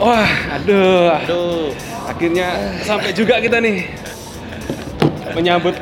Wah, 0.00 0.30
aduh. 0.56 1.12
Aduh. 1.12 1.64
Akhirnya 2.08 2.48
sampai 2.82 3.12
juga 3.12 3.36
kita 3.38 3.60
nih 3.60 3.84
menyambut 5.36 5.76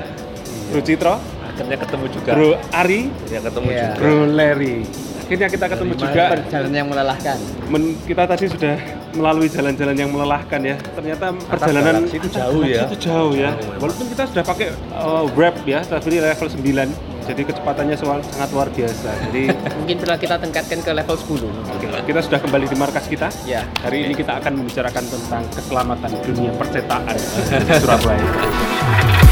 Bro 0.69 0.83
Citro, 0.85 1.17
Akhirnya 1.49 1.77
ketemu 1.81 2.07
juga. 2.13 2.31
Bro 2.35 2.51
Ari, 2.71 3.01
Akhirnya 3.09 3.41
ketemu 3.47 3.69
Iya. 3.71 3.79
juga. 3.81 3.95
Bro 3.99 4.17
Larry. 4.35 4.77
Akhirnya 5.23 5.49
kita 5.53 5.67
ketemu 5.69 5.93
juga. 5.95 6.25
Perjalanan 6.35 6.75
yang 6.75 6.89
melelahkan. 6.89 7.37
Men- 7.69 7.97
kita 8.05 8.23
tadi 8.25 8.45
sudah 8.49 8.75
melalui 9.13 9.49
jalan-jalan 9.49 9.97
yang 9.97 10.11
melelahkan 10.13 10.61
ya. 10.63 10.77
Ternyata 10.77 11.27
perjalanan 11.49 12.05
itu 12.07 12.29
jauh 12.29 12.63
ya. 12.65 12.83
Itu 12.87 12.97
jauh 13.01 13.33
ya. 13.35 13.51
Walaupun 13.77 14.07
kita 14.13 14.23
sudah 14.29 14.45
pakai 14.45 14.73
uh, 14.95 15.25
Wrap 15.35 15.63
ya, 15.65 15.81
tapi 15.85 16.19
level 16.21 16.49
9. 16.49 16.91
Jadi 17.29 17.45
kecepatannya 17.45 17.93
soal- 17.93 18.25
sangat 18.25 18.49
luar 18.51 18.69
biasa. 18.73 19.11
Jadi 19.29 19.53
Mungkin 19.85 19.97
pernah 20.01 20.17
kita 20.17 20.35
tingkatkan 20.41 20.79
ke 20.81 20.91
level 20.91 21.17
10. 21.17 22.09
kita 22.09 22.21
sudah 22.25 22.41
kembali 22.41 22.65
di 22.65 22.77
markas 22.77 23.05
kita. 23.05 23.29
Ya. 23.45 23.69
Hari 23.85 24.09
ini 24.09 24.17
kita 24.17 24.41
akan 24.41 24.65
membicarakan 24.65 25.05
tentang 25.05 25.45
keselamatan 25.53 26.11
dunia 26.25 26.51
percetakan 26.57 27.15
di 27.15 27.73
Surabaya. 27.85 29.28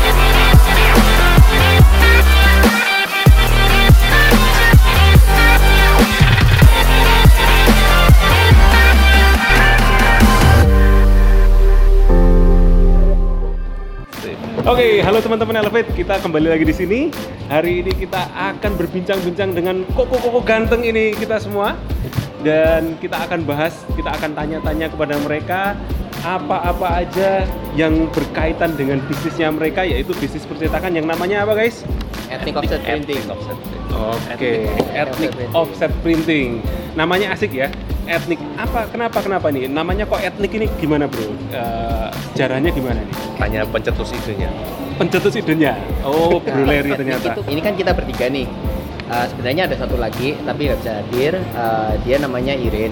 Teman-teman 15.26 15.58
Elevate. 15.58 15.90
Kita 15.90 16.22
kembali 16.22 16.54
lagi 16.54 16.62
di 16.62 16.70
sini. 16.70 17.00
Hari 17.50 17.82
ini 17.82 17.90
kita 17.98 18.30
akan 18.30 18.78
berbincang-bincang 18.78 19.58
dengan 19.58 19.82
koko-koko 19.90 20.38
ganteng 20.46 20.86
ini 20.86 21.18
kita 21.18 21.42
semua. 21.42 21.74
Dan 22.46 22.94
kita 23.02 23.26
akan 23.26 23.42
bahas, 23.42 23.74
kita 23.98 24.14
akan 24.14 24.38
tanya-tanya 24.38 24.86
kepada 24.86 25.18
mereka 25.18 25.74
apa-apa 26.26 27.06
aja 27.06 27.46
yang 27.78 28.10
berkaitan 28.10 28.74
dengan 28.74 28.98
bisnisnya 29.06 29.46
mereka 29.54 29.86
yaitu 29.86 30.10
bisnis 30.18 30.42
percetakan 30.42 30.90
yang 30.90 31.06
namanya 31.06 31.46
apa 31.46 31.54
guys? 31.54 31.86
Ethnic 32.26 32.58
offset 32.58 32.82
printing. 32.82 33.22
Oke, 33.94 34.66
ethnic 34.92 35.30
offset 35.54 35.92
printing. 36.02 36.58
Namanya 36.98 37.30
asik 37.30 37.54
ya. 37.54 37.70
Etnik 38.06 38.38
apa? 38.58 38.86
Kenapa? 38.90 39.18
Kenapa 39.22 39.46
nih? 39.50 39.70
Namanya 39.70 40.06
kok 40.06 40.18
etnik 40.18 40.50
ini 40.54 40.66
gimana 40.78 41.06
bro? 41.06 41.26
Eh, 41.50 42.08
sejarahnya 42.34 42.70
gimana 42.70 42.98
nih? 43.02 43.16
Tanya 43.38 43.60
pencetus 43.66 44.10
idenya. 44.10 44.50
Pencetus 44.96 45.34
idenya. 45.34 45.74
Oh, 46.02 46.38
Bro 46.40 46.64
Larry 46.64 46.90
Ethnic 46.90 46.98
ternyata. 46.98 47.28
itu- 47.34 47.44
ini 47.52 47.60
kan 47.60 47.74
kita 47.76 47.90
bertiga 47.92 48.26
nih. 48.26 48.46
Uh, 49.06 49.22
sebenarnya 49.30 49.70
ada 49.70 49.76
satu 49.78 49.94
lagi 50.02 50.34
tapi 50.42 50.66
nggak 50.66 50.78
bisa 50.82 50.92
hadir. 50.98 51.32
Uh, 51.54 51.94
dia 52.02 52.18
namanya 52.18 52.58
Irin. 52.58 52.90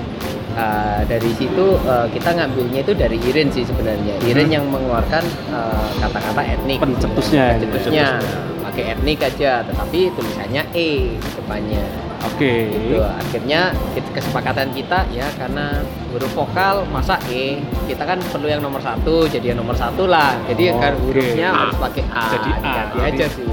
Uh, 0.54 1.02
dari 1.10 1.34
situ 1.34 1.74
uh, 1.82 2.06
kita 2.08 2.30
ngambilnya 2.30 2.86
itu 2.86 2.94
dari 2.94 3.18
Irin 3.18 3.50
sih 3.50 3.66
sebenarnya. 3.66 4.14
Irin 4.22 4.46
Hmm. 4.46 4.54
yang 4.54 4.64
mengeluarkan 4.70 5.24
uh, 5.50 5.90
kata-kata 5.98 6.42
etnik. 6.46 6.78
Pencetusnya. 6.78 7.58
Pencetusnya. 7.58 8.22
Pakai 8.62 8.94
etnik 8.94 9.18
aja, 9.18 9.66
tetapi 9.66 10.14
tulisannya 10.14 10.62
E 10.70 11.18
depannya. 11.34 11.82
Oke. 12.24 12.70
Gitu. 12.70 13.02
Akhirnya 13.02 13.74
kesepakatan 14.14 14.72
kita 14.72 15.04
ya 15.12 15.28
karena 15.36 15.82
huruf 16.08 16.32
vokal 16.32 16.86
masa 16.88 17.18
E 17.28 17.60
kita 17.84 18.00
kan 18.00 18.16
perlu 18.32 18.46
yang 18.46 18.62
nomor 18.62 18.80
satu 18.80 19.26
jadi 19.26 19.52
yang 19.52 19.60
nomor 19.60 19.76
satu 19.76 20.06
lah. 20.06 20.38
Jadi 20.48 20.70
Oh, 20.70 20.80
kan 20.80 20.94
hurufnya 21.02 21.50
harus 21.52 21.76
pakai 21.76 22.04
A. 22.08 22.24
Jadi 22.30 22.50
A. 22.54 22.74
Jadi- 22.94 23.02
aja 23.10 23.26
sih. 23.28 23.46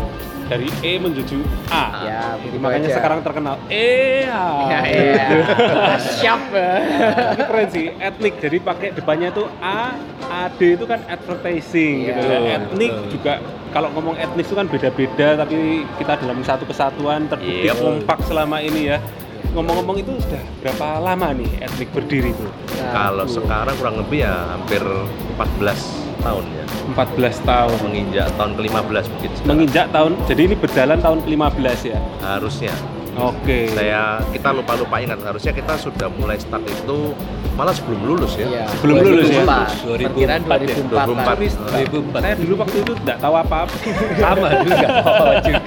Dari 0.52 0.68
E 0.84 1.00
menuju 1.00 1.40
A. 1.72 1.84
Ya, 2.04 2.22
makanya 2.60 2.92
aja. 2.92 2.96
sekarang 3.00 3.24
terkenal 3.24 3.56
E 3.72 4.28
A. 4.28 4.68
Ya, 4.68 4.80
iya. 4.84 5.26
Siap. 6.20 6.42
Ini 6.52 7.44
keren 7.46 7.68
sih, 7.72 7.86
etnik. 7.96 8.36
Jadi 8.38 8.58
pakai 8.60 8.92
depannya 8.92 9.32
itu 9.32 9.48
A, 9.58 9.96
AD 10.28 10.60
itu 10.60 10.84
kan 10.84 11.00
advertising 11.08 12.04
Iya. 12.04 12.12
gitu 12.12 12.20
ya. 12.28 12.40
Etnik 12.58 12.92
juga 13.10 13.34
kalau 13.72 13.88
ngomong 13.92 14.16
etnis 14.16 14.44
itu 14.44 14.54
kan 14.54 14.68
beda-beda 14.68 15.40
tapi 15.40 15.56
kita 15.96 16.20
dalam 16.20 16.44
satu 16.44 16.68
kesatuan 16.68 17.26
terbukti 17.26 17.66
Yep. 17.66 17.80
kompak 17.80 18.20
selama 18.28 18.60
ini 18.60 18.92
ya. 18.92 19.00
Ngomong-ngomong 19.52 20.00
itu 20.00 20.12
sudah 20.18 20.40
berapa 20.60 21.00
lama 21.02 21.32
nih 21.32 21.48
etnik 21.60 21.92
berdiri 21.92 22.32
itu? 22.32 22.48
Kalau 22.90 23.24
sekarang 23.24 23.76
kurang 23.76 24.00
lebih 24.00 24.24
ya 24.24 24.36
hampir 24.50 24.84
14 25.36 26.11
tahun 26.22 26.44
ya. 26.54 26.66
14 26.94 27.50
tahun. 27.50 27.78
Menginjak 27.86 28.28
tahun 28.38 28.52
ke-15 28.58 29.06
mungkin 29.12 29.30
sekarang. 29.34 29.50
Menginjak 29.50 29.86
tahun, 29.92 30.12
jadi 30.30 30.42
ini 30.48 30.56
berjalan 30.56 30.98
tahun 31.02 31.20
ke-15 31.26 31.80
ya? 31.90 32.00
Harusnya. 32.24 32.74
Oke. 33.20 33.68
Saya 33.76 34.24
kita 34.32 34.56
lupa-lupa 34.56 34.96
ingat 35.04 35.20
harusnya 35.20 35.52
kita 35.52 35.76
sudah 35.76 36.08
mulai 36.16 36.40
start 36.40 36.64
itu 36.64 37.12
malah 37.60 37.76
sebelum 37.76 38.02
lulus 38.08 38.40
ya. 38.40 38.48
Iya. 38.48 38.66
Sebelum 38.80 38.96
lulus 39.04 39.28
ya? 39.28 39.44
2004. 39.84 40.08
Perkiraan 40.08 40.42
2004 40.48 40.88
2004. 40.88 42.16
2004. 42.16 42.24
Saya 42.24 42.36
dulu 42.40 42.54
waktu 42.56 42.78
itu 42.80 42.94
tidak 43.04 43.18
tahu 43.20 43.34
apa-apa. 43.36 43.76
sama 44.24 44.48
juga 44.64 44.88
oh, 45.04 45.34
juga 45.44 45.60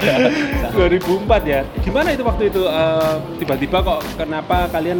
2004 1.44 1.52
ya. 1.52 1.60
Gimana 1.84 2.08
itu 2.16 2.22
waktu 2.24 2.42
itu 2.48 2.62
eh, 2.64 3.14
tiba-tiba 3.36 3.76
kok 3.84 4.00
kenapa 4.16 4.56
kalian 4.72 4.98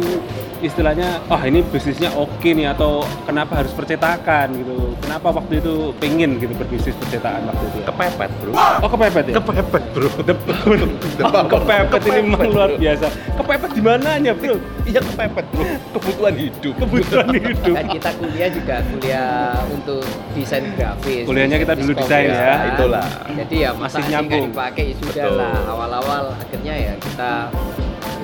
istilahnya 0.65 1.21
oh 1.29 1.41
ini 1.41 1.61
bisnisnya 1.61 2.09
oke 2.13 2.43
nih 2.43 2.73
atau 2.73 3.05
kenapa 3.23 3.61
harus 3.63 3.71
percetakan 3.71 4.51
gitu. 4.57 4.97
Kenapa 4.99 5.27
waktu 5.31 5.61
itu 5.61 5.93
pengen 6.01 6.41
gitu 6.41 6.53
berbisnis 6.57 6.95
percetakan 6.97 7.47
waktu 7.49 7.63
itu? 7.69 7.77
ya? 7.81 7.85
Kepepet, 7.89 8.31
Bro. 8.41 8.51
Oh 8.81 8.89
kepepet 8.89 9.25
ya? 9.29 9.33
Kepepet, 9.37 9.83
Bro. 9.93 10.09
Oh, 11.25 11.43
kepepet 11.47 12.01
ini 12.05 12.19
memang 12.27 12.49
luar 12.51 12.71
biasa. 12.75 13.07
Kepepet 13.39 13.71
di 13.71 13.81
mananya, 13.81 14.31
Bro? 14.33 14.55
Iya 14.83 14.99
kepepet, 15.01 15.45
Bro. 15.53 15.63
Kebutuhan 15.95 16.35
hidup. 16.35 16.73
Kebutuhan 16.75 17.27
hidup. 17.39 17.73
Kan 17.73 17.85
kita 17.93 18.09
kuliah 18.17 18.49
juga 18.51 18.75
kuliah 18.89 19.31
untuk 19.69 20.03
desain 20.33 20.65
grafis. 20.75 21.23
Kuliahnya 21.25 21.57
kita 21.61 21.73
dulu 21.77 21.91
desain 21.95 22.29
ya, 22.29 22.41
kan. 22.41 22.59
itulah. 22.75 23.07
Jadi 23.35 23.55
ya 23.61 23.69
masa 23.73 23.97
Masih 24.01 24.11
nyambung. 24.11 24.45
dipakai 24.51 24.85
sudah 24.99 25.25
lah. 25.31 25.57
Awal-awal 25.65 26.23
akhirnya 26.35 26.73
ya 26.75 26.93
kita 26.99 27.31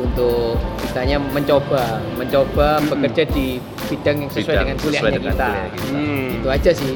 untuk 0.02 0.58
istilahnya 0.82 1.18
mencoba, 1.22 1.84
mencoba 2.14 2.68
Mm-mm. 2.76 2.90
bekerja 2.92 3.24
di 3.28 3.48
bidang 3.88 4.18
yang 4.20 4.30
sesuai 4.30 4.46
Bidang 4.48 4.64
dengan 4.64 4.76
sesuai 4.76 4.84
kuliahnya 4.84 5.12
dengan 5.14 5.32
kita. 5.32 5.48
kuliah 5.48 5.70
kita. 5.70 5.90
Hmm. 5.92 6.28
Itu 6.34 6.48
aja 6.50 6.72
sih. 6.74 6.94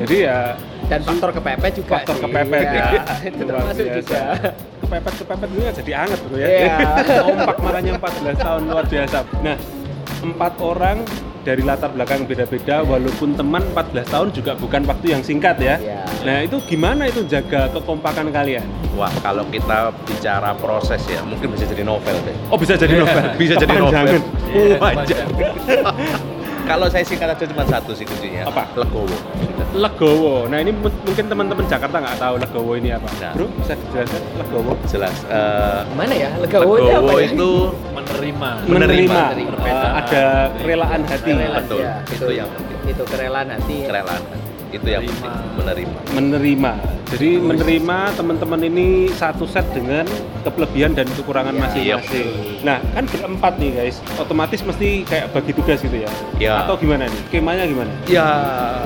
Jadi 0.00 0.16
ya 0.20 0.38
Dan 0.82 1.00
faktor 1.02 1.30
kepepet 1.30 1.72
juga 1.76 1.90
faktor 1.96 2.14
sih. 2.16 2.22
kepepet 2.24 2.66
ya. 2.66 2.86
itu 3.28 3.40
Luar 3.40 3.48
termasuk 3.62 3.86
juga. 3.94 4.20
Kepepet 4.80 5.14
kepepet 5.16 5.48
ini 5.48 5.62
kan 5.62 5.74
jadi 5.76 5.92
anget 5.96 6.20
bro 6.22 6.36
ya. 6.36 6.46
Iya. 6.46 6.76
Kompak 7.24 7.56
makanya 7.60 7.92
14 7.96 8.36
tahun 8.40 8.62
luar 8.66 8.84
biasa. 8.84 9.18
Nah, 9.40 9.56
empat 10.20 10.52
orang 10.60 10.98
dari 11.40 11.62
latar 11.62 11.88
belakang 11.90 12.20
beda-beda 12.24 12.84
walaupun 12.84 13.32
teman 13.32 13.62
14 13.70 14.04
tahun 14.04 14.28
juga 14.30 14.52
bukan 14.54 14.82
waktu 14.84 15.06
yang 15.10 15.22
singkat 15.22 15.56
ya. 15.56 15.76
Iya. 15.78 15.99
Nah, 16.20 16.44
itu 16.44 16.56
gimana 16.66 17.08
itu 17.08 17.24
jaga 17.24 17.68
kekompakan 17.70 18.28
kalian? 18.28 18.66
Wah, 18.92 19.08
kalau 19.18 19.40
kita 19.48 19.88
bicara 20.04 20.52
proses 20.52 21.00
ya, 21.06 21.24
mungkin 21.24 21.48
bisa 21.50 21.64
jadi 21.64 21.80
novel 21.80 22.12
deh. 22.22 22.36
Oh, 22.48 22.60
bisa 22.60 22.76
jadi 22.76 22.92
novel. 22.94 23.24
Bisa 23.34 23.54
jadi 23.56 23.72
novel. 23.72 24.04
Kepanjangan. 24.20 24.76
Wajar. 24.76 25.24
kalau 26.70 26.86
saya 26.86 27.02
singkat 27.02 27.34
aja 27.34 27.44
cuma 27.46 27.64
satu 27.64 27.96
sih 27.96 28.04
kuncinya. 28.04 28.46
Apa? 28.46 28.68
Legowo. 28.76 29.16
Legowo. 29.72 30.44
Nah, 30.46 30.60
ini 30.60 30.70
mu- 30.70 31.00
mungkin 31.02 31.24
teman-teman 31.24 31.64
Jakarta 31.64 31.96
nggak 31.98 32.18
tahu 32.18 32.34
Legowo 32.36 32.72
ini 32.76 32.92
apa. 32.92 33.08
Nah. 33.16 33.32
Bro, 33.32 33.48
bisa 33.56 33.72
dijelaskan 33.74 34.22
Legowo? 34.36 34.72
Jelas. 34.86 35.16
eh, 35.26 35.80
Mana 35.94 36.12
ya? 36.12 36.30
Legowo 36.36 36.74
itu 36.76 36.90
apa 36.90 37.00
Legowo 37.00 37.16
ya? 37.16 37.26
itu 37.26 37.50
menerima 37.90 38.50
Menerima. 38.68 39.20
Menerima. 39.24 39.56
Eh, 39.64 39.88
ada 39.96 40.24
kerelaan 40.54 41.00
hati. 41.02 41.30
Kerelaan, 41.32 41.62
Betul. 41.64 41.80
ya. 41.80 41.92
Itu 42.06 42.26
yang 42.28 42.48
penting. 42.52 42.78
Itu 42.86 43.02
kerelaan 43.08 43.48
hati. 43.48 43.76
kerelaan. 43.82 44.22
Itu 44.70 44.86
yang 44.86 45.02
Menerima. 45.02 45.18
penting, 45.20 45.58
menerima. 45.58 45.98
menerima. 46.14 46.72
Jadi 47.10 47.30
menerima 47.36 47.98
teman-teman 48.14 48.60
ini 48.62 48.86
satu 49.10 49.42
set 49.42 49.66
dengan 49.74 50.06
kelebihan 50.40 50.94
dan 50.94 51.10
kekurangan 51.10 51.50
Ya, 51.50 51.60
masing-masing. 51.98 52.26
Nah, 52.62 52.78
kan 52.94 53.02
berempat 53.04 53.58
nih 53.58 53.70
guys, 53.74 53.98
otomatis 54.14 54.62
mesti 54.62 55.02
kayak 55.02 55.34
bagi 55.34 55.50
tugas 55.50 55.82
gitu 55.82 55.96
ya. 55.96 56.10
Ya. 56.38 56.54
Atau 56.62 56.78
gimana 56.78 57.10
nih? 57.10 57.20
Skemanya 57.26 57.66
gimana? 57.66 57.90
Ya, 58.06 58.28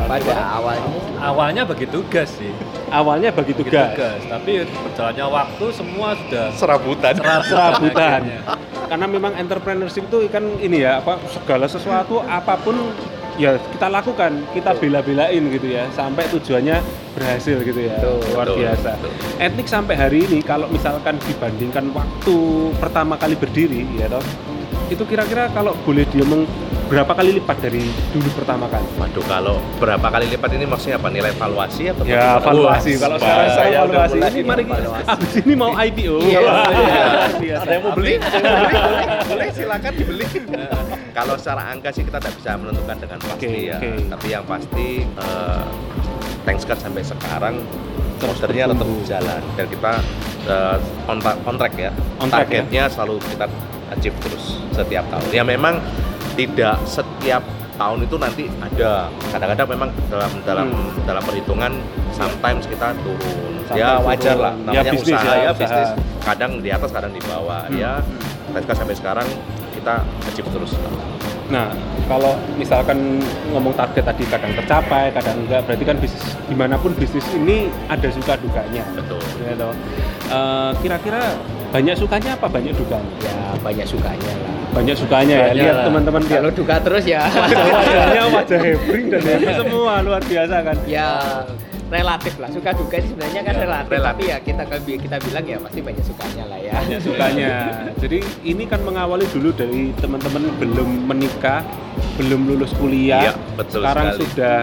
Pada 0.08 0.56
awalnya 0.56 0.88
awalnya 1.20 1.62
bagi 1.64 1.84
tugas 1.84 2.32
sih 2.32 2.48
Awalnya 2.88 3.28
bagi 3.28 3.52
bagi 3.52 3.68
tugas. 3.68 3.92
tugas 3.92 4.20
tapi 4.24 4.52
berjalannya 4.64 5.26
waktu 5.26 5.64
semua 5.70 6.08
sudah 6.16 6.46
serabutan. 6.56 7.12
Serabutan. 7.44 8.20
akhirnya. 8.24 8.40
Karena 8.84 9.06
memang 9.06 9.32
entrepreneurship 9.34 10.04
itu 10.06 10.28
kan 10.28 10.44
ini 10.58 10.80
ya, 10.80 11.00
apa 11.00 11.20
segala 11.28 11.66
sesuatu 11.66 12.20
apa 12.20 12.56
pun 12.56 12.76
ya 13.34 13.58
kita 13.58 13.86
lakukan, 13.90 14.32
kita 14.54 14.74
bela-belain 14.78 15.42
gitu 15.50 15.66
ya 15.66 15.90
sampai 15.90 16.26
tujuannya 16.30 16.78
berhasil 17.14 17.56
gitu 17.62 17.80
ya. 17.80 17.98
Betul, 17.98 18.18
Luar 18.34 18.46
betul, 18.46 18.58
biasa. 18.62 18.90
betul. 18.98 19.12
Etnik 19.42 19.66
sampai 19.66 19.94
hari 19.98 20.18
ini 20.26 20.38
kalau 20.42 20.66
misalkan 20.70 21.18
dibandingkan 21.22 21.90
waktu 21.94 22.36
pertama 22.78 23.14
kali 23.18 23.34
berdiri 23.34 23.86
ya 23.98 24.06
toh 24.10 24.22
itu 24.92 25.02
kira-kira 25.08 25.48
kalau 25.52 25.72
boleh 25.84 26.04
diomong 26.12 26.44
berapa 26.84 27.16
kali 27.16 27.40
lipat 27.40 27.56
dari 27.64 27.84
dulu 28.12 28.28
pertama 28.36 28.68
kali? 28.68 28.84
Waduh, 29.00 29.24
kalau 29.24 29.56
berapa 29.80 30.04
kali 30.04 30.26
lipat 30.36 30.50
ini 30.60 30.64
maksudnya 30.68 31.00
apa? 31.00 31.08
Nilai 31.08 31.32
evaluasi 31.32 31.90
atau 31.90 32.02
Ya, 32.04 32.36
bagaimana? 32.36 32.68
Wah, 32.68 32.78
Kalau 32.84 33.16
sekarang 33.18 33.48
saya 33.56 33.78
mulai 33.88 34.30
ini 34.30 34.42
mari 34.44 34.64
abis 35.08 35.32
ini 35.40 35.54
mau 35.56 35.72
IPO. 35.72 36.16
Iya. 36.28 36.40
Biasa. 37.40 37.62
Ada 37.64 37.72
yang 37.72 37.82
mau 37.82 37.92
beli? 37.96 38.14
Ada 38.20 38.36
yang 38.36 38.44
mau 38.44 38.60
beli? 38.68 38.76
Boleh, 38.76 39.06
boleh. 39.24 39.46
silakan 39.56 39.92
dibeli. 39.96 40.26
Kalau 41.18 41.34
secara 41.38 41.62
angka 41.70 41.90
sih 41.94 42.02
kita 42.02 42.18
tidak 42.18 42.34
bisa 42.42 42.50
menentukan 42.58 42.96
dengan 42.98 43.18
pasti 43.22 43.46
Oke, 43.46 43.62
ya. 43.70 43.78
oke. 43.78 43.90
Tapi 44.10 44.26
yang 44.34 44.44
pasti 44.44 44.86
eh, 45.06 45.62
Tankscar 46.44 46.76
sampai 46.76 47.02
sekarang 47.06 47.54
Terus 48.14 48.40
posternya 48.40 48.70
tetap 48.70 48.88
jalan 49.06 49.42
dan 49.58 49.66
kita 49.70 49.92
eh, 50.46 50.76
on, 51.10 51.18
on 51.22 51.54
track 51.58 51.74
ya. 51.78 51.90
On 52.22 52.28
track 52.30 52.48
ya? 52.50 52.62
Targetnya 52.66 52.84
selalu 52.90 53.14
kita 53.30 53.46
achieve 53.94 54.16
terus 54.20 54.58
setiap 54.70 55.04
tahun. 55.08 55.26
Ya 55.30 55.42
memang 55.42 55.78
tidak 56.34 56.76
setiap 56.84 57.42
tahun 57.74 57.98
itu 58.02 58.16
nanti 58.16 58.44
ada. 58.58 59.10
Kadang-kadang 59.30 59.66
memang 59.68 59.88
dalam 60.06 60.30
dalam 60.42 60.66
Hmm. 60.70 60.94
dalam 61.04 61.22
perhitungan 61.22 61.72
sometimes 62.10 62.66
kita 62.66 62.94
turun. 63.00 63.52
Sometimes 63.64 63.78
ya 63.78 63.98
wajar 63.98 64.36
lah. 64.36 64.54
Ya, 64.54 64.64
Namanya 64.64 64.92
bisnis 64.92 65.08
usaha 65.10 65.24
ya, 65.24 65.34
ya, 65.34 65.50
usaha. 65.50 65.58
bisnis. 65.58 65.90
Kadang 66.20 66.52
di 66.58 66.70
atas, 66.70 66.90
kadang 66.90 67.12
di 67.12 67.20
bawah. 67.20 67.66
Hmm. 67.66 67.76
Ya 67.76 67.92
Tankscar 68.46 68.76
sampai 68.76 68.94
sekarang 68.94 69.26
kita 69.72 69.94
achieve 70.24 70.46
terus. 70.48 70.70
Nah, 71.44 71.68
kalau 72.04 72.32
misalkan 72.54 73.20
ngomong 73.48 73.72
target 73.72 74.00
tadi 74.02 74.24
kadang 74.24 74.52
tercapai, 74.54 75.12
kadang 75.12 75.36
enggak, 75.38 75.60
berarti 75.64 75.84
kan 75.84 75.96
bisnis 75.96 76.24
di 76.42 76.56
mana 76.56 76.74
pun 76.76 76.92
bisnis 76.92 77.24
ini 77.32 77.68
ada 77.86 78.08
suka 78.08 78.36
dukanya. 78.36 78.80
Betul. 78.94 79.20
Ya. 79.44 79.52
Eh, 80.26 80.70
kira-kira 80.80 81.36
banyak 81.68 81.94
sukanya 81.94 82.32
apa 82.32 82.46
banyak 82.46 82.72
dukanya? 82.72 83.10
ya 83.20 83.34
banyak 83.60 83.84
sukanya 83.84 84.32
lah 84.32 84.52
Banyak 84.72 84.96
sukanya 84.96 85.34
ya. 85.34 85.44
Banyak 85.44 85.56
Lihat 85.60 85.74
lah. 85.74 85.84
teman-teman 85.84 86.22
lihat 86.22 86.40
kalau 86.40 86.52
duka 86.54 86.76
terus 86.80 87.04
ya 87.04 87.22
wajah-wajahnya 87.26 88.22
wajah 88.26 88.58
hebring 88.64 89.06
dan 89.08 89.20
happy 89.20 89.52
semua 89.54 89.94
luar 90.00 90.22
biasa 90.22 90.56
kan. 90.62 90.76
ya 90.86 91.08
relatif 91.84 92.34
lah 92.38 92.48
suka 92.48 92.70
duka 92.72 92.96
ini 92.96 93.08
sebenarnya 93.08 93.40
kan 93.42 93.54
Ya, 93.54 93.60
relatif, 93.60 93.90
relatif. 93.90 94.08
tapi 94.08 94.22
ya 94.24 94.36
kita 94.40 94.62
kita 94.98 95.16
bilang 95.20 95.44
ya 95.44 95.58
pasti 95.60 95.80
banyak 95.80 96.04
sukanya 96.04 96.44
lah 96.48 96.58
ya 96.58 96.72
Banyak 96.74 97.00
sukanya. 97.00 97.52
Jadi 98.02 98.18
ini 98.42 98.64
kan 98.64 98.80
mengawali 98.82 99.26
dulu 99.30 99.48
dari 99.52 99.92
teman-teman 99.96 100.42
belum 100.58 100.90
menikah, 101.06 101.60
belum 102.16 102.40
lulus 102.46 102.72
kuliah. 102.74 103.30
Iya, 103.30 103.32
betul 103.54 103.80
Sekarang 103.80 104.06
sekali. 104.10 104.22
sudah 104.26 104.56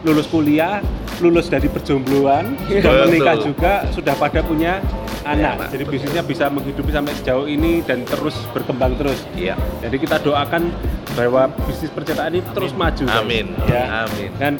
lulus 0.00 0.26
kuliah, 0.26 0.74
lulus 1.20 1.46
dari 1.46 1.68
perjombloan, 1.68 2.56
sudah 2.64 2.80
Betul. 2.80 3.06
menikah 3.06 3.36
juga, 3.36 3.72
sudah 3.92 4.14
pada 4.16 4.40
punya 4.40 4.80
anak. 5.20 5.60
anak, 5.60 5.68
Jadi 5.68 5.84
betul. 5.84 5.92
bisnisnya 6.00 6.22
bisa 6.24 6.44
menghidupi 6.48 6.90
sampai 6.90 7.12
sejauh 7.12 7.44
ini 7.44 7.84
dan 7.84 8.08
terus 8.08 8.32
berkembang 8.56 8.96
terus. 8.96 9.20
Iya. 9.36 9.52
Jadi 9.84 9.96
kita 10.00 10.16
doakan 10.18 10.72
bahwa 11.12 11.52
bisnis 11.68 11.92
percetaan 11.92 12.32
ini 12.32 12.42
terus 12.56 12.72
maju. 12.72 13.04
Amin. 13.12 13.52
Ya. 13.68 14.08
Amin. 14.08 14.32
Dan 14.40 14.56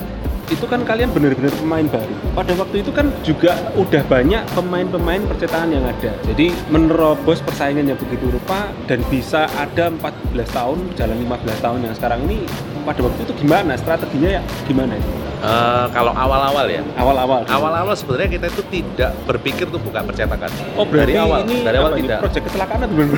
itu 0.51 0.65
kan 0.67 0.83
kalian 0.83 1.09
benar-benar 1.15 1.53
pemain 1.55 1.87
baru. 1.87 2.13
Pada 2.35 2.53
waktu 2.59 2.83
itu 2.83 2.91
kan 2.91 3.07
juga 3.23 3.55
udah 3.79 4.03
banyak 4.05 4.43
pemain-pemain 4.51 5.23
percetakan 5.23 5.71
yang 5.71 5.85
ada. 5.87 6.11
Jadi 6.27 6.51
menerobos 6.67 7.39
persaingan 7.39 7.87
yang 7.87 7.97
begitu 7.97 8.27
rupa 8.27 8.67
dan 8.85 8.99
bisa 9.07 9.47
ada 9.55 9.87
14 9.87 10.35
tahun, 10.51 10.77
jalan 10.99 11.17
15 11.23 11.63
tahun 11.63 11.79
yang 11.87 11.93
sekarang 11.95 12.19
ini 12.27 12.43
pada 12.83 12.99
waktu 12.99 13.19
itu 13.23 13.33
gimana? 13.39 13.79
Strateginya 13.79 14.29
ya 14.37 14.41
gimana 14.67 14.99
itu? 14.99 15.11
Eh, 15.41 15.85
kalau 15.89 16.13
awal-awal 16.13 16.69
ya, 16.69 16.85
Awal-awal. 17.01 17.49
awal-awal 17.49 17.97
sebenarnya 17.97 18.37
kita 18.37 18.45
itu 18.53 18.61
tidak 18.69 19.09
berpikir 19.25 19.65
tuh 19.73 19.81
buka 19.81 20.05
percetakan. 20.05 20.53
Oh 20.77 20.85
berarti 20.85 21.17
dari 21.17 21.17
awal, 21.17 21.39
ini 21.49 21.65
dari 21.65 21.77
awal 21.81 21.91
ini, 21.97 22.05
tidak. 22.05 22.19
Proyek 22.21 22.41
kecelakaan 22.45 22.79
atau 22.85 22.93
gimana? 22.93 23.13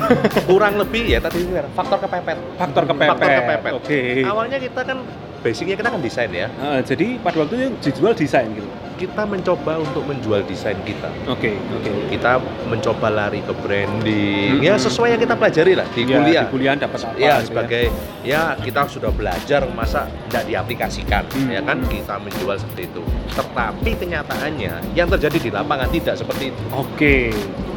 Kurang 0.48 0.74
lebih 0.80 1.04
ya 1.04 1.18
tadi 1.20 1.44
faktor 1.76 1.98
kepepet. 2.00 2.38
Faktor 2.56 2.82
kepepet. 2.88 3.10
Faktor 3.12 3.28
kepepet. 3.28 3.72
Oke. 3.76 4.00
Awalnya 4.24 4.56
kita 4.56 4.80
kan 4.88 4.98
basicnya 5.44 5.76
kita 5.76 5.88
kan 5.88 6.00
desain 6.00 6.32
ya. 6.32 6.48
Ah, 6.56 6.80
jadi 6.80 7.20
pada 7.20 7.36
waktu 7.38 7.54
itu 7.54 7.68
dijual 7.84 8.16
desain 8.16 8.48
gitu. 8.50 8.64
Kita 8.94 9.26
mencoba 9.26 9.76
untuk 9.76 10.06
menjual 10.06 10.46
desain 10.46 10.78
kita. 10.80 11.10
Oke, 11.26 11.52
oke. 11.74 11.90
Kita 12.08 12.38
mencoba 12.64 13.10
lari 13.10 13.42
ke 13.42 13.50
branding. 13.52 14.54
Mm-mm. 14.54 14.62
Ya 14.62 14.78
sesuai 14.78 15.12
yang 15.12 15.20
kita 15.20 15.34
pelajari 15.34 15.74
lah 15.74 15.84
di 15.90 16.02
Ya, 16.02 16.16
kuliah. 16.16 16.44
Di 16.46 16.50
kuliah 16.50 16.74
dapat 16.74 16.98
apa? 17.02 17.18
ya 17.18 17.34
gitu 17.36 17.50
sebagai 17.50 17.84
ya 18.22 18.54
kita 18.56 18.86
sudah 18.86 19.10
belajar 19.10 19.60
masa 19.68 20.06
tidak 20.24 20.44
diaplikasikan 20.46 21.22
Hmm. 21.26 21.50
ya 21.50 21.60
kan 21.60 21.82
kita 21.84 22.16
menjual 22.16 22.54
seperti 22.54 22.86
itu 22.86 23.02
tetapi 23.28 23.90
kenyataannya 23.94 24.72
yang 24.94 25.08
terjadi 25.08 25.38
di 25.38 25.50
lapangan 25.50 25.90
tidak 25.90 26.14
seperti 26.14 26.48
itu 26.48 26.62
Oke, 26.70 27.34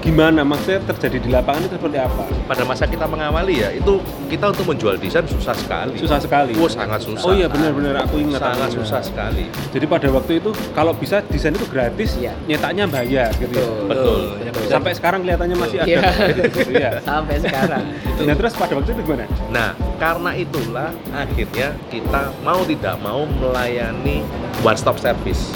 gimana 0.07 0.39
maksudnya 0.41 0.79
terjadi 0.87 1.17
di 1.19 1.29
lapangan 1.29 1.61
itu 1.61 1.75
seperti 1.75 1.99
apa? 1.99 2.23
pada 2.47 2.63
masa 2.63 2.87
kita 2.87 3.03
mengawali 3.03 3.59
ya 3.59 3.69
itu 3.69 3.99
kita 4.25 4.49
untuk 4.49 4.63
menjual 4.65 4.95
desain 4.95 5.27
susah 5.27 5.51
sekali 5.51 5.99
Susah 5.99 6.15
sekali. 6.17 6.55
oh 6.55 6.71
sangat 6.71 7.03
susah 7.03 7.27
Oh 7.27 7.35
iya 7.35 7.45
benar-benar 7.45 7.99
aku 8.01 8.15
ingat. 8.17 8.39
sangat 8.39 8.55
aku 8.57 8.63
ingat. 8.71 8.79
susah 8.79 9.01
sekali 9.03 9.43
Jadi 9.67 9.83
pada 9.85 10.07
waktu 10.07 10.39
itu 10.39 10.49
kalau 10.71 10.95
bisa 10.95 11.19
desain 11.27 11.51
itu 11.51 11.67
gratis, 11.67 12.15
Iya. 12.15 12.31
nyetaknya 12.47 12.87
bayar 12.87 13.35
gitu 13.35 13.51
ya. 13.51 13.67
Betul. 13.85 14.19
Sampai 14.65 14.91
sekarang 14.95 15.19
kelihatannya 15.21 15.57
masih 15.57 15.77
ada. 15.77 15.87
Iya. 15.89 15.99
gitu 16.39 16.71
ya. 16.71 16.91
sampai 17.09 17.35
sekarang 17.37 17.83
Nah 18.17 18.33
terus 18.33 18.53
pada 18.55 18.73
waktu 18.73 18.89
itu 18.89 19.01
gimana? 19.03 19.27
nah 19.49 19.69
karena 19.97 20.31
itulah 20.33 20.89
akhirnya 21.11 21.75
kita 21.87 22.21
mau 22.41 22.63
tidak 22.63 22.95
mau 22.97 23.27
melayani 23.27 24.23
one 24.63 24.77
stop 24.77 24.95
service 24.95 25.51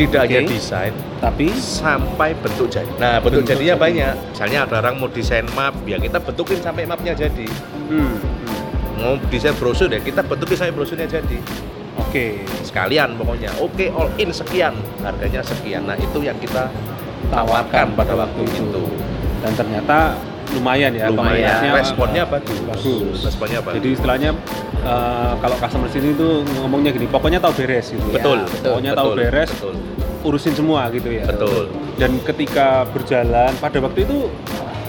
tidak 0.00 0.20
hanya 0.24 0.40
Oke. 0.40 0.48
desain 0.50 0.94
Tapi 1.20 1.46
sampai 1.52 2.32
bentuk 2.34 2.66
jadi. 2.66 2.88
Nah, 2.96 3.20
bentuk, 3.20 3.44
Bentuk 3.44 3.52
jadinya 3.52 3.76
jadi. 3.76 3.84
banyak. 3.84 4.14
Misalnya 4.32 4.58
ada 4.64 4.74
orang 4.80 4.94
mau 4.96 5.08
desain 5.08 5.44
map, 5.52 5.76
ya 5.84 6.00
kita 6.00 6.16
bentukin 6.16 6.56
sampai 6.58 6.88
mapnya 6.88 7.12
jadi. 7.12 7.44
hmm, 7.92 8.12
hmm, 8.16 8.58
Mau 8.96 9.20
desain 9.28 9.52
brosur 9.54 9.88
ya 9.88 10.00
kita 10.00 10.20
bentukin 10.20 10.56
sampai 10.56 10.72
brosurnya 10.72 11.04
jadi. 11.04 11.38
oke. 11.94 12.26
Sekalian 12.64 13.14
pokoknya. 13.14 13.52
Oke, 13.60 13.92
all 13.92 14.08
in 14.16 14.32
sekian, 14.32 14.72
harganya 15.00 15.44
sekian. 15.44 15.84
Nah, 15.84 15.94
itu 15.94 16.18
yang 16.20 16.40
kita 16.40 16.72
tawarkan 17.28 17.92
pada 17.92 18.16
waktu 18.16 18.42
itu. 18.48 18.82
Dan 19.40 19.52
ternyata 19.54 20.16
lumayan 20.56 20.90
ya 20.94 21.06
Lumayan. 21.10 21.74
Responnya 21.74 22.24
uh, 22.26 22.30
bagus. 22.34 22.58
bagus. 22.66 23.18
Responnya 23.22 23.58
bagus. 23.62 23.76
Jadi 23.80 23.88
istilahnya 23.94 24.30
uh, 24.84 25.32
kalau 25.38 25.56
customer 25.58 25.88
sini 25.90 26.14
tuh 26.14 26.42
ngomongnya 26.60 26.90
gini, 26.94 27.06
pokoknya 27.06 27.38
tahu 27.38 27.52
beres 27.62 27.92
gitu. 27.94 28.02
ya. 28.10 28.14
betul, 28.18 28.38
betul, 28.46 28.72
Pokoknya 28.74 28.92
tahu 28.94 29.08
betul, 29.10 29.18
beres, 29.18 29.50
Betul. 29.54 29.74
urusin 30.26 30.54
semua 30.54 30.82
gitu 30.92 31.08
ya. 31.10 31.24
Betul. 31.26 31.62
Dan 31.96 32.10
ketika 32.24 32.88
berjalan 32.90 33.52
pada 33.60 33.78
waktu 33.82 34.08
itu 34.08 34.18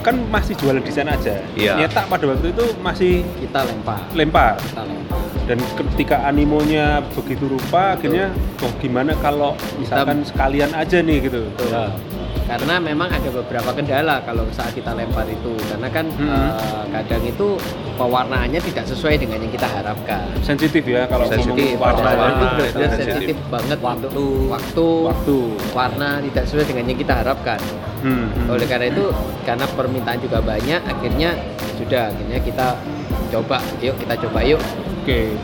kan 0.02 0.18
masih 0.34 0.58
jualan 0.58 0.82
desain 0.82 1.06
aja. 1.06 1.38
Iya. 1.54 1.78
Nyetak 1.78 2.10
pada 2.10 2.24
waktu 2.26 2.50
itu 2.50 2.64
masih 2.82 3.22
kita 3.38 3.62
lempar 3.62 4.02
lempar. 4.18 4.58
kita 4.58 4.82
lempar 4.82 5.20
Dan 5.46 5.58
ketika 5.78 6.22
animonya 6.26 7.02
begitu 7.14 7.50
rupa, 7.50 7.98
akhirnya 7.98 8.30
oh 8.62 8.72
gimana 8.78 9.14
kalau 9.18 9.54
misalkan 9.78 10.22
sekalian 10.26 10.70
aja 10.74 10.98
nih 11.02 11.18
gitu. 11.30 11.46
Betul. 11.54 11.70
Ya. 11.70 11.86
Karena 12.42 12.74
memang 12.76 13.08
ada 13.08 13.28
beberapa 13.28 13.70
kendala 13.70 14.20
kalau 14.20 14.42
saat 14.50 14.70
kita 14.70 14.92
lempar 14.92 15.24
itu 15.24 15.54
karena 15.64 15.88
kan 15.88 16.06
Hmm. 16.12 16.28
eh, 16.50 16.84
kadang 16.92 17.22
itu 17.22 17.56
pewarnaannya 17.94 18.60
tidak 18.60 18.84
sesuai 18.84 19.14
dengan 19.16 19.38
yang 19.38 19.50
kita 19.50 19.64
harapkan 19.64 20.26
Sensitif 20.40 20.82
ya 20.82 21.06
kalau 21.06 21.24
Sensitif. 21.24 21.76
warna 21.76 22.02
Warna 22.04 22.26
itu 22.28 22.44
benar-benar 22.48 22.90
sensitif. 22.90 23.06
sensitif 23.08 23.36
banget 23.48 23.78
Waktu. 23.78 24.06
untuk 24.08 24.48
waktu, 24.48 24.86
waktu. 25.04 25.36
warna 25.72 26.08
tidak 26.20 26.42
sesuai 26.44 26.66
dengan 26.66 26.84
yang 26.86 26.98
kita 26.98 27.14
harapkan 27.16 27.60
Hmm, 28.02 28.26
hmm. 28.28 28.50
oleh 28.50 28.66
karena 28.66 28.86
itu 28.88 29.04
karena 29.42 29.62
permintaan 29.68 30.18
juga 30.18 30.38
banyak 30.38 30.80
akhirnya 30.82 31.38
sudah 31.76 32.10
akhirnya 32.10 32.38
kita 32.38 32.66
coba 33.30 33.58
yuk 33.78 33.94
kita 33.96 34.14
coba 34.18 34.40
yuk 34.42 34.58
Oke. 35.00 35.34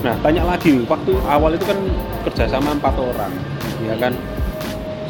Nah, 0.00 0.16
tanya 0.18 0.44
lagi. 0.46 0.80
Waktu 0.82 1.12
awal 1.22 1.52
itu 1.52 1.64
kan 1.64 1.76
kerjasama 2.22 2.72
empat 2.72 2.92
orang, 2.94 3.32
ya 3.82 3.92
kan? 3.94 4.12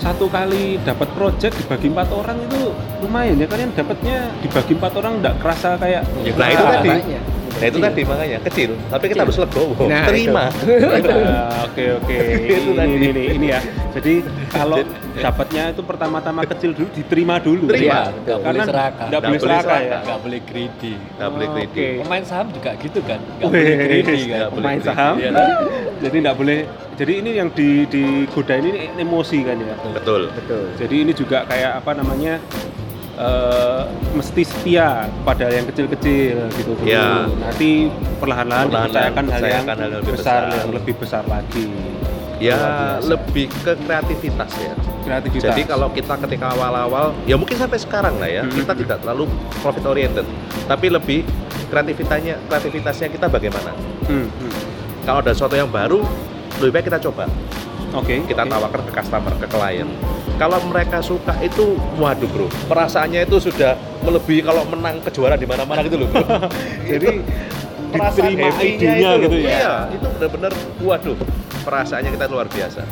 Satu 0.04 0.28
kali 0.28 0.76
dapat 0.84 1.08
project 1.16 1.56
dibagi 1.56 1.88
empat 1.88 2.12
orang 2.12 2.36
itu 2.44 2.76
lumayan 3.00 3.40
ya. 3.40 3.48
Kalian 3.48 3.72
dapatnya 3.72 4.28
dibagi 4.44 4.76
empat 4.76 4.92
orang 5.00 5.12
nggak 5.24 5.34
kerasa 5.40 5.80
kayak 5.80 6.04
Nah, 6.36 6.48
itu 6.52 6.60
"Ah, 6.60 6.72
tadi. 6.76 6.90
Nah, 7.54 7.66
itu 7.66 7.76
Kecil. 7.76 7.86
tadi 7.86 8.02
makanya 8.04 8.38
kecil, 8.42 8.70
tapi 8.84 9.04
kita 9.06 9.14
Kecil. 9.14 9.22
harus 9.24 9.36
legowo. 9.38 9.84
Nah, 9.86 10.04
Terima. 10.04 10.44
Oke 11.66 11.84
oke. 11.92 12.16
Itu 12.50 12.70
ini, 12.70 12.72
tadi. 12.72 12.92
ini, 12.92 13.06
ini, 13.08 13.22
ini 13.32 13.46
ya. 13.48 13.60
Jadi 13.90 14.14
kalau 14.48 14.78
dapatnya 15.16 15.70
itu 15.70 15.82
pertama-tama 15.82 16.42
kecil 16.44 16.70
dulu 16.70 16.86
diterima 16.88 17.38
dulu. 17.38 17.66
Terima. 17.66 18.10
Ya, 18.20 18.36
Karena 18.36 18.62
serakah. 18.64 19.06
nggak 19.06 19.20
boleh 19.22 19.38
serakah 19.38 19.78
ya. 19.80 19.98
nggak 20.02 20.18
boleh 20.20 20.40
greedy 20.44 20.94
Nggak 21.14 21.30
boleh 21.30 21.46
Oh, 21.46 21.54
kritik. 21.54 21.86
oke. 21.86 22.02
pemain 22.02 22.24
saham 22.24 22.46
juga 22.50 22.70
gitu 22.76 23.00
kan 23.00 23.18
nggak 23.22 23.48
Wih, 23.48 23.54
boleh 23.54 23.76
greedy 23.80 24.18
kan 24.28 24.40
Pemain 24.50 24.74
greedy. 24.76 24.88
saham. 24.88 25.14
Iya? 25.16 25.30
Jadi 26.00 26.16
nggak 26.20 26.36
boleh. 26.36 26.58
Jadi 26.94 27.12
ini 27.16 27.30
yang 27.34 27.48
di 27.50 27.68
digoda 27.86 28.54
ini 28.56 28.70
emosi 28.96 29.38
kan 29.42 29.56
ya. 29.56 29.74
Betul. 29.92 30.22
betul 30.32 30.62
Jadi 30.74 30.94
ini 31.00 31.12
juga 31.12 31.42
kayak 31.44 31.72
apa 31.78 31.90
namanya 31.92 32.34
eh, 33.18 33.82
mesti 34.14 34.42
setia 34.42 35.08
pada 35.22 35.46
yang 35.50 35.66
kecil-kecil 35.70 36.50
gitu 36.58 36.70
dulu. 36.78 36.86
Ya. 36.86 37.26
Nanti 37.26 37.90
perlahan-lahan 38.18 38.66
dipercayakan 38.70 39.24
hal 39.30 39.42
yang 39.42 39.64
hal 39.66 39.78
yang 39.78 39.92
lebih 40.00 40.12
besar, 40.14 40.40
besar. 40.48 40.58
yang 40.58 40.70
lebih 40.74 40.94
besar 40.98 41.24
lagi. 41.26 41.66
Ya, 42.42 42.58
lebih 43.00 43.46
ke 43.62 43.72
kreativitas 43.78 44.50
ya. 44.58 44.74
kreativitas. 45.06 45.52
Jadi 45.52 45.62
kalau 45.68 45.88
kita 45.92 46.16
ketika 46.16 46.56
awal-awal, 46.56 47.12
ya 47.28 47.36
mungkin 47.36 47.60
sampai 47.60 47.76
sekarang 47.76 48.16
lah 48.16 48.28
ya, 48.28 48.42
Hmm. 48.42 48.56
kita 48.56 48.72
tidak 48.72 48.96
terlalu 49.04 49.28
profit 49.60 49.84
oriented, 49.84 50.26
tapi 50.64 50.88
lebih 50.88 51.28
kreativitasnya, 51.68 52.40
kreativitasnya 52.48 53.08
kita 53.12 53.28
bagaimana. 53.28 53.70
Hmm, 54.08 54.26
hmm. 54.32 54.52
Kalau 55.04 55.20
ada 55.20 55.36
sesuatu 55.36 55.60
yang 55.60 55.68
baru, 55.68 56.00
lebih 56.64 56.72
baik 56.72 56.88
kita 56.88 57.00
coba. 57.04 57.28
Oke. 57.94 58.20
kita 58.26 58.42
oke. 58.42 58.50
tawarkan 58.50 58.80
ke 58.84 58.92
customer 58.92 59.32
ke 59.38 59.46
klien 59.48 59.88
kalau 60.34 60.58
mereka 60.66 60.98
suka 60.98 61.34
itu 61.40 61.78
waduh 61.96 62.26
bro 62.28 62.46
perasaannya 62.66 63.22
itu 63.22 63.38
sudah 63.38 63.78
melebihi 64.02 64.42
kalau 64.42 64.66
menang 64.66 64.98
kejuaraan 65.06 65.38
di 65.38 65.46
mana-mana 65.46 65.80
gitu 65.86 66.02
loh 66.02 66.08
bro 66.10 66.26
Jadi 66.90 67.22
perasaan 67.94 68.34
diterima 68.34 68.50
happy-nya 68.50 69.10
itu, 69.14 69.22
gitu 69.30 69.38
ya. 69.38 69.50
iya 69.54 69.74
itu 69.94 70.06
benar-benar 70.18 70.52
waduh 70.82 71.16
perasaannya 71.62 72.10
kita 72.12 72.26
luar 72.26 72.50
biasa 72.50 72.82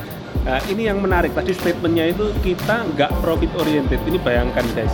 Nah, 0.42 0.58
ini 0.66 0.90
yang 0.90 0.98
menarik 0.98 1.30
tadi 1.38 1.54
statementnya 1.54 2.10
itu 2.10 2.34
kita 2.42 2.82
nggak 2.82 3.14
profit 3.22 3.46
oriented. 3.62 4.02
Ini 4.02 4.18
bayangkan 4.18 4.66
guys, 4.74 4.90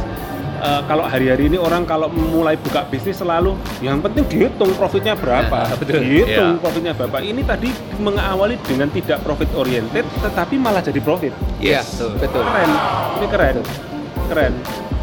Eh, 0.59 0.83
kalau 0.91 1.07
hari-hari 1.07 1.47
ini 1.47 1.55
orang 1.55 1.87
kalau 1.87 2.11
mulai 2.11 2.59
buka 2.59 2.83
bisnis 2.91 3.23
selalu 3.23 3.55
yang 3.79 4.03
penting 4.03 4.27
dihitung 4.27 4.75
profitnya 4.75 5.15
berapa, 5.15 5.71
betul. 5.79 6.03
dihitung 6.03 6.59
Iya. 6.59 6.59
profitnya 6.59 6.93
berapa. 6.99 7.23
Ini 7.23 7.43
tadi 7.47 7.71
mengawali 7.97 8.59
dengan 8.67 8.91
tidak 8.91 9.23
profit 9.23 9.47
oriented, 9.55 10.03
tetapi 10.19 10.59
malah 10.59 10.83
jadi 10.83 10.99
profit. 10.99 11.31
Iya, 11.63 11.79
Yes. 11.79 12.03
betul. 12.19 12.43
Keren, 12.43 12.71
ini 13.15 13.27
keren, 13.31 13.57
keren, 14.27 14.53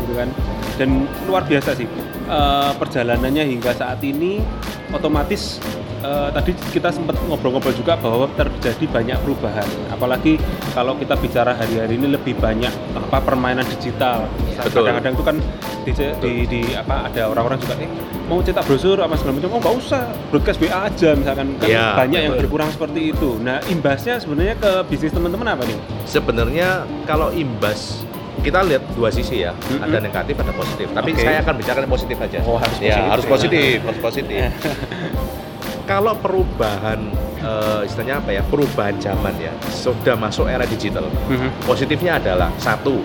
gitu 0.03 0.13
kan. 0.13 0.29
Dan 0.75 0.89
luar 1.24 1.47
biasa 1.47 1.71
sih 1.74 1.88
Eh, 2.25 2.71
perjalanannya 2.81 3.45
hingga 3.45 3.69
saat 3.71 4.01
ini 4.01 4.41
otomatis 4.89 5.62
eh, 6.05 6.29
tadi 6.31 6.51
kita 6.69 6.89
sempat 6.89 7.17
ngobrol-ngobrol 7.25 7.74
juga 7.74 7.97
bahwa 7.97 8.29
terjadi 8.31 8.85
banyak 8.88 9.17
perubahan. 9.19 9.65
Apalagi 9.89 10.38
kalau 10.71 10.93
kita 10.93 11.17
bicara 11.17 11.51
hari-hari 11.51 11.97
ini 11.97 12.13
lebih 12.13 12.38
banyak 12.38 12.69
apa 12.93 13.17
permainan 13.19 13.65
digital. 13.67 14.29
Kadang-kadang 14.55 15.13
itu 15.13 15.24
kan 15.24 15.35
di, 15.83 15.91
di, 16.21 16.31
di- 16.45 16.74
apa 16.75 17.09
ada 17.09 17.27
orang-orang 17.27 17.57
juga 17.57 17.75
eh 17.77 17.89
mau 18.25 18.41
cetak 18.41 18.65
brosur 18.65 18.97
apa 18.97 19.13
segala 19.15 19.38
macam. 19.38 19.50
Oh 19.51 19.59
nggak 19.59 19.75
usah 19.77 20.01
broadcast 20.29 20.59
WA 20.59 20.79
aja 20.85 21.09
misalkan. 21.13 21.47
Kan 21.57 21.67
Iya, 21.67 21.85
banyak 21.95 22.19
yang 22.21 22.33
betul. 22.33 22.41
berkurang 22.45 22.69
seperti 22.69 23.01
itu. 23.12 23.29
Nah 23.38 23.57
imbasnya 23.65 24.17
sebenarnya 24.17 24.55
ke 24.55 24.71
bisnis 24.85 25.12
teman-teman 25.12 25.47
apa 25.50 25.63
nih? 25.65 25.77
Sebenarnya 26.05 26.67
kalau 27.03 27.29
imbas 27.31 28.01
kita 28.41 28.62
lihat 28.62 28.83
dua 28.93 29.09
sisi 29.09 29.41
ya. 29.41 29.53
Mm-mm. 29.57 29.81
ada 29.81 29.97
negatif 30.00 30.35
ada 30.38 30.53
positif. 30.53 30.88
Tapi 30.89 31.09
Oke. 31.12 31.21
saya 31.21 31.38
akan 31.41 31.53
bicara 31.55 31.77
yang 31.81 31.91
positif 31.91 32.17
aja. 32.17 32.38
Oh, 32.43 32.57
harus 32.57 32.77
ya 32.77 32.93
positif. 32.93 33.09
harus 33.09 33.25
positif 33.25 33.77
harus 33.81 34.00
positif 34.01 34.50
kalau 35.85 36.13
perubahan 36.15 36.99
eh, 37.37 37.85
istilahnya 37.85 38.17
apa 38.17 38.29
ya 38.31 38.41
perubahan 38.43 38.97
zaman 38.97 39.33
ya 39.37 39.53
sudah 39.67 40.15
masuk 40.15 40.45
era 40.45 40.65
digital 40.65 41.05
Mhm. 41.25 41.61
positifnya 41.61 42.17
adalah 42.17 42.49
satu 42.57 43.01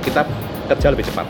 kita 0.00 0.26
kerja 0.66 0.90
lebih 0.90 1.04
cepat 1.04 1.26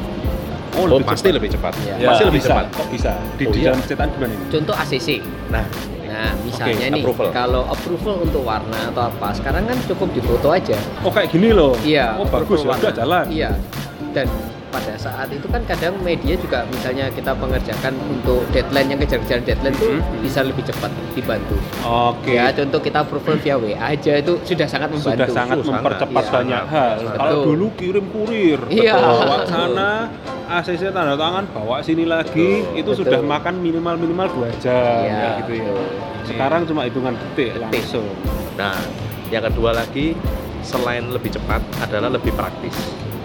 Oh, 0.72 0.84
oh, 0.84 1.00
lebih 1.00 1.08
pasti 1.08 1.24
cepat. 1.24 1.36
lebih 1.36 1.50
cepat 1.52 1.72
Ya. 1.80 1.94
pasti 2.06 2.24
lebih 2.26 2.40
bisa, 2.40 2.48
cepat 2.50 2.66
kok 2.70 2.86
bisa 2.90 3.12
di, 3.36 3.44
Oh, 3.44 3.50
di 3.50 3.58
iya. 3.58 3.66
dalam 3.66 3.80
percetaan 3.80 4.08
gimana 4.10 4.32
ini 4.32 4.44
Contoh 4.50 4.74
ACC. 4.74 5.08
nah 5.48 5.64
Nah, 6.06 6.32
misalnya 6.40 6.86
nih, 6.88 7.02
approval. 7.02 7.28
kalau 7.28 7.62
approval 7.66 8.14
untuk 8.22 8.40
warna 8.40 8.88
atau 8.88 9.04
apa, 9.04 9.34
sekarang 9.34 9.66
kan 9.66 9.76
cukup 9.84 10.08
difoto 10.14 10.48
aja. 10.48 10.78
oh 11.02 11.10
kayak 11.10 11.28
gini 11.28 11.50
loh 11.50 11.76
Iya. 11.82 12.16
oh 12.16 12.24
bagus 12.24 12.32
ya 12.56 12.64
approval 12.64 12.72
udah 12.72 12.80
warna. 12.80 12.96
jalan 12.96 13.26
Iya. 13.28 13.50
Dan 14.14 14.26
pada 14.66 14.94
saat 14.94 15.28
itu 15.28 15.46
kan 15.46 15.62
kadang 15.62 15.94
media 16.00 16.34
juga 16.34 16.66
misalnya 16.66 17.06
kita 17.08 17.32
pengerjakan 17.32 17.94
untuk 18.06 18.42
deadline 18.50 18.88
yang 18.88 18.98
kejar-kejar 18.98 19.40
deadline 19.42 19.76
tuh 19.76 19.94
Mhm. 19.94 20.20
bisa 20.20 20.40
lebih 20.40 20.62
cepat 20.62 20.90
dibantu. 21.12 21.56
oke 21.80 22.28
Ya, 22.28 22.50
contoh 22.50 22.78
kita 22.78 22.98
approval 23.00 23.36
via 23.36 23.56
WA 23.56 23.78
aja 23.78 24.12
itu 24.14 24.36
sudah 24.42 24.66
sangat 24.66 24.90
membantu. 24.90 25.16
sudah 25.16 25.28
sangat 25.28 25.56
Oh, 25.56 25.62
sangat. 25.62 25.74
mempercepat 25.80 26.22
Iya. 26.22 26.32
banyak 26.32 26.64
hal. 26.66 26.94
Sangat. 26.98 27.16
Kalau 27.16 27.32
Betul. 27.32 27.44
dulu 27.46 27.66
kirim 27.74 28.06
kurir, 28.10 28.60
Iya. 28.68 28.94
bawa 28.96 29.38
sana, 29.44 29.90
ACC 30.46 30.82
tanda 30.88 31.14
tangan, 31.14 31.44
bawa 31.50 31.76
sini 31.80 32.04
lagi, 32.04 32.62
Betul. 32.62 32.76
itu 32.76 32.90
Betul. 32.92 33.00
sudah 33.02 33.20
makan 33.20 33.54
minimal 33.58 33.94
minimal 33.96 34.26
dua 34.30 34.48
jam, 34.56 34.74
Iya, 35.02 35.14
ya 35.14 35.28
gitu 35.40 35.52
ya. 35.54 35.66
betul. 35.66 35.86
Sekarang 36.26 36.60
cuma 36.64 36.80
hitungan 36.84 37.14
detik 37.14 37.54
Detik. 37.54 37.62
langsung. 37.62 38.06
nah 38.54 38.72
yang 39.28 39.44
kedua 39.44 39.70
lagi 39.70 40.16
selain 40.62 41.06
lebih 41.06 41.28
cepat 41.30 41.60
adalah 41.78 42.08
lebih 42.08 42.32
praktis 42.32 42.72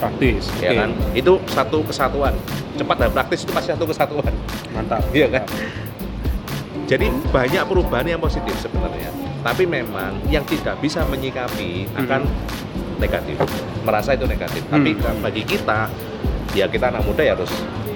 Praktis. 0.01 0.49
ya 0.57 0.69
Oke. 0.69 0.77
kan 0.77 0.89
itu 1.13 1.31
satu 1.47 1.77
kesatuan 1.85 2.33
cepat 2.73 2.97
dan 2.97 3.09
praktis 3.11 3.45
itu 3.45 3.51
pasti 3.51 3.69
satu 3.69 3.85
kesatuan 3.85 4.33
Mantap. 4.71 5.05
Iya 5.11 5.29
kan? 5.31 5.45
jadi 6.85 7.07
banyak 7.29 7.63
perubahan 7.63 8.03
yang 8.05 8.19
positif 8.19 8.51
sebenarnya 8.57 9.13
tapi 9.41 9.63
memang 9.63 10.17
yang 10.27 10.43
tidak 10.43 10.75
bisa 10.77 11.05
menyikapi 11.05 11.85
akan 11.95 12.25
negatif 12.97 13.37
merasa 13.81 14.13
itu 14.13 14.25
negatif 14.25 14.61
tapi 14.67 14.93
Hmm. 14.93 15.21
bagi 15.21 15.41
kita 15.41 15.87
ya 16.51 16.65
kita 16.65 16.89
anak 16.89 17.01
muda 17.01 17.21
ya 17.21 17.33
harus 17.33 17.49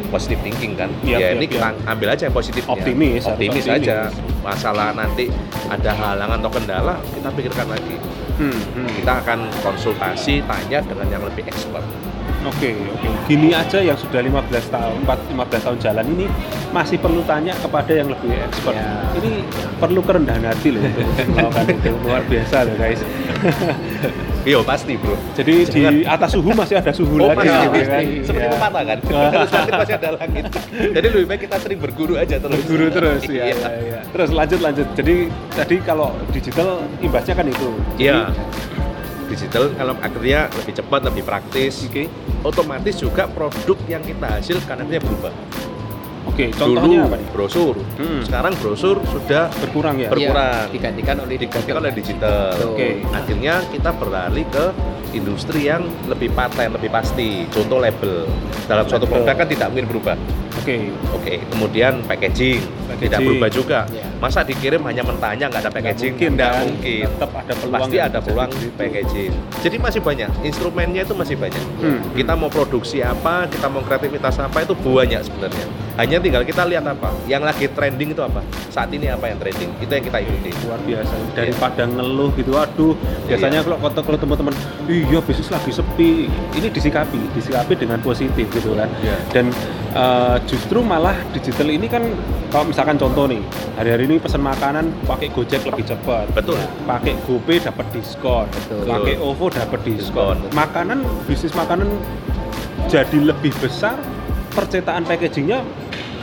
positive 0.08 0.40
thinking 0.42 0.74
kan 0.74 0.90
Iya, 1.02 1.16
ya 1.16 1.20
iya, 1.20 1.30
ini 1.36 1.46
iya. 1.46 1.54
kita 1.54 1.68
ambil 1.86 2.08
aja 2.12 2.24
yang 2.28 2.36
positifnya 2.36 2.72
Optimis, 2.72 3.24
optimis 3.24 3.64
optimis. 3.64 3.68
aja 3.82 3.98
masalah 4.42 4.94
nanti 4.94 5.26
ada 5.68 5.92
halangan 5.92 6.38
atau 6.40 6.52
kendala 6.52 6.94
kita 7.14 7.30
pikirkan 7.32 7.68
lagi 7.70 7.96
Hmm, 8.36 8.52
hmm. 8.52 9.00
kita 9.00 9.24
akan 9.24 9.48
konsultasi 9.64 10.44
tanya 10.44 10.84
dengan 10.84 11.08
yang 11.08 11.24
lebih 11.24 11.48
expert 11.48 11.88
Oke, 12.46 12.78
oke. 12.78 13.10
Gini 13.26 13.50
aja 13.50 13.82
yang 13.82 13.98
sudah 13.98 14.22
15 14.22 14.70
tahun, 14.70 15.02
4 15.02 15.34
15 15.34 15.66
tahun 15.66 15.78
jalan 15.82 16.06
ini 16.14 16.26
masih 16.70 17.02
perlu 17.02 17.26
tanya 17.26 17.58
kepada 17.58 17.90
yang 17.90 18.06
lebih 18.06 18.38
expert. 18.38 18.78
Ya. 18.78 19.02
Ini 19.18 19.42
perlu 19.82 20.06
kerendahan 20.06 20.46
hati 20.46 20.78
loh 20.78 20.86
untuk 20.86 21.26
melakukan 21.34 21.66
itu. 21.74 21.90
Luar 22.06 22.22
biasa 22.22 22.70
loh 22.70 22.76
guys. 22.78 23.02
iya 24.46 24.62
pasti 24.62 24.94
bro 24.96 25.18
Jadi 25.34 25.54
di 25.66 25.82
atas 26.06 26.32
suhu 26.32 26.54
masih 26.54 26.78
ada 26.78 26.94
suhu 26.94 27.18
Oh, 27.18 27.34
lagi 27.34 27.50
pasti, 27.50 27.66
gitu 27.66 27.74
pasti. 27.76 27.90
kan. 27.90 28.04
Seperti 28.24 28.48
pepatah 28.54 28.84
kan. 28.86 28.98
Terus 29.02 29.50
nanti 29.52 29.72
pasti 29.74 29.94
ada 29.94 30.10
langit. 30.16 30.44
Jadi 30.96 31.08
lebih 31.10 31.26
baik 31.26 31.42
kita 31.44 31.58
sering 31.60 31.80
berguru 31.82 32.14
aja 32.16 32.36
terus. 32.38 32.56
Berguru 32.56 32.86
terus 32.88 33.22
ya, 33.26 33.44
Iya. 33.50 33.56
ya, 33.58 33.70
ya. 33.82 34.00
Terus 34.14 34.30
lanjut 34.32 34.60
lanjut. 34.62 34.88
Jadi 34.94 35.16
tadi 35.52 35.76
kalau 35.82 36.08
digital 36.30 36.70
imbasnya 37.02 37.34
kan 37.34 37.46
itu. 37.50 37.68
Iya. 37.98 38.30
Digital 39.26 39.74
kalau 39.74 39.94
akhirnya 39.98 40.40
lebih 40.54 40.74
cepat, 40.78 41.00
lebih 41.04 41.24
praktis. 41.26 41.74
Oke. 41.84 42.06
Otomatis 42.42 42.96
juga 42.96 43.26
produk 43.26 43.78
yang 43.90 44.06
kita 44.06 44.38
hasilkan 44.38 44.76
akhirnya 44.80 45.02
berubah. 45.02 45.34
Oke, 46.26 46.52
contohnya 46.52 47.00
Dulu 47.00 47.08
apa 47.08 47.16
nih? 47.16 47.28
brosur, 47.30 47.74
Hmm. 47.96 48.22
sekarang 48.22 48.54
brosur 48.58 48.96
sudah 49.06 49.48
Berkurang 49.56 49.96
ya. 49.96 50.10
Ber- 50.10 50.18
berkurang. 50.18 50.66
Iya, 50.66 50.74
digantikan 50.74 51.16
oleh 51.20 51.36
digantikan 51.38 51.76
oleh 51.78 51.92
digital. 51.92 52.54
Oke. 52.68 52.90
Akhirnya 53.08 53.54
kita 53.66 53.90
beralih 53.94 54.46
ke 54.46 54.66
industri 55.12 55.66
yang 55.66 55.86
lebih 56.06 56.28
paten, 56.30 56.70
lebih 56.72 56.90
pasti. 56.90 57.48
Contoh 57.48 57.78
label. 57.78 58.28
Dalam 58.66 58.84
suatu 58.84 59.06
Label. 59.06 59.22
produk 59.22 59.36
kan 59.38 59.48
tidak 59.48 59.68
mungkin 59.70 59.88
berubah. 59.88 60.16
Oke. 60.58 60.76
Oke, 61.14 61.34
kemudian 61.46 62.02
packaging, 62.04 62.60
tidak 62.60 62.90
Packaging. 62.98 63.24
berubah 63.24 63.50
juga. 63.50 63.80
Iya. 63.88 64.06
Masa 64.18 64.40
dikirim 64.42 64.82
hanya 64.82 65.04
mentahnya 65.04 65.46
nggak 65.46 65.62
ada 65.62 65.72
packaging? 65.72 66.14
mungkin 66.18 66.32
Nggak 66.34 66.50
kan. 66.50 66.64
mungkin. 66.66 67.04
Tetap 67.08 67.32
ada 67.32 67.54
peluang 67.54 67.82
Pasti 67.86 67.98
ada 68.02 68.20
peluang 68.20 68.50
itu. 68.52 68.68
packaging. 68.74 69.32
Jadi 69.62 69.76
masih 69.78 70.02
banyak, 70.02 70.30
instrumennya 70.42 71.02
itu 71.04 71.14
masih 71.14 71.36
banyak. 71.38 71.64
Hmm. 71.80 72.00
Kita 72.12 72.34
mau 72.34 72.50
produksi 72.50 73.00
apa, 73.00 73.46
kita 73.46 73.68
mau 73.68 73.80
kreativitas 73.80 74.36
apa 74.38 74.58
itu 74.60 74.74
banyak 74.76 75.22
sebenarnya. 75.22 75.68
Hanya 75.96 76.20
tinggal 76.20 76.44
kita 76.44 76.64
lihat 76.64 76.84
apa, 76.84 77.08
yang 77.26 77.40
lagi 77.40 77.68
trending 77.68 78.12
itu 78.12 78.20
apa. 78.20 78.44
Saat 78.68 78.92
ini 78.92 79.08
apa 79.08 79.28
yang 79.28 79.40
trending, 79.40 79.72
itu 79.80 79.88
yang 79.90 80.04
kita 80.04 80.20
ikuti. 80.20 80.52
luar 80.66 80.82
biasa 80.82 81.14
daripada 81.38 81.84
ngeluh 81.86 82.34
gitu 82.34 82.58
aduh 82.58 82.98
biasanya 83.30 83.62
Iya. 83.62 83.66
kalau 83.70 83.78
kalau 83.78 84.02
kalau 84.02 84.18
teman-teman 84.18 84.54
iya 84.90 85.20
bisnis 85.22 85.54
lagi 85.54 85.70
sepi 85.70 86.26
ini 86.52 86.68
disikapi 86.68 87.22
disikapi 87.32 87.78
dengan 87.78 88.02
positif 88.02 88.50
gitu 88.50 88.74
kan 88.74 88.90
Iya. 88.98 89.14
dan 89.30 89.46
eh, 89.94 90.36
justru 90.50 90.82
malah 90.82 91.14
digital 91.32 91.70
ini 91.70 91.86
kan 91.86 92.02
kalau 92.50 92.66
misalkan 92.66 92.98
contoh 92.98 93.30
nih 93.30 93.46
hari-hari 93.78 94.10
ini 94.10 94.18
pesan 94.18 94.42
makanan 94.42 94.90
pakai 95.06 95.30
Gojek 95.30 95.62
lebih 95.64 95.86
cepat 95.86 96.34
Betul. 96.34 96.58
pakai 96.84 97.14
GoPay 97.22 97.58
dapat 97.62 97.86
diskon 97.94 98.50
Betul. 98.50 98.90
pakai 98.90 99.16
OVO 99.22 99.46
dapat 99.48 99.80
diskon 99.86 100.36
Diskon. 100.42 100.58
makanan 100.58 100.98
bisnis 101.30 101.54
makanan 101.54 101.86
jadi 102.88 103.18
lebih 103.22 103.54
besar 103.62 103.94
percetaan 104.50 105.06
packagingnya 105.06 105.62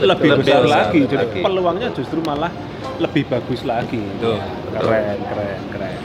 lebih, 0.05 0.29
Lebih 0.29 0.43
besar, 0.43 0.61
besar 0.61 0.83
lagi 0.85 0.99
jadi 1.03 1.25
lagi. 1.25 1.39
peluangnya 1.39 1.87
justru 1.91 2.19
malah 2.21 2.51
lebih 2.95 3.23
bagus 3.25 3.61
lagi 3.63 3.99
Ya, 3.99 4.11
betul. 4.13 4.37
keren 4.75 5.17
keren 5.23 5.59
keren 5.69 5.97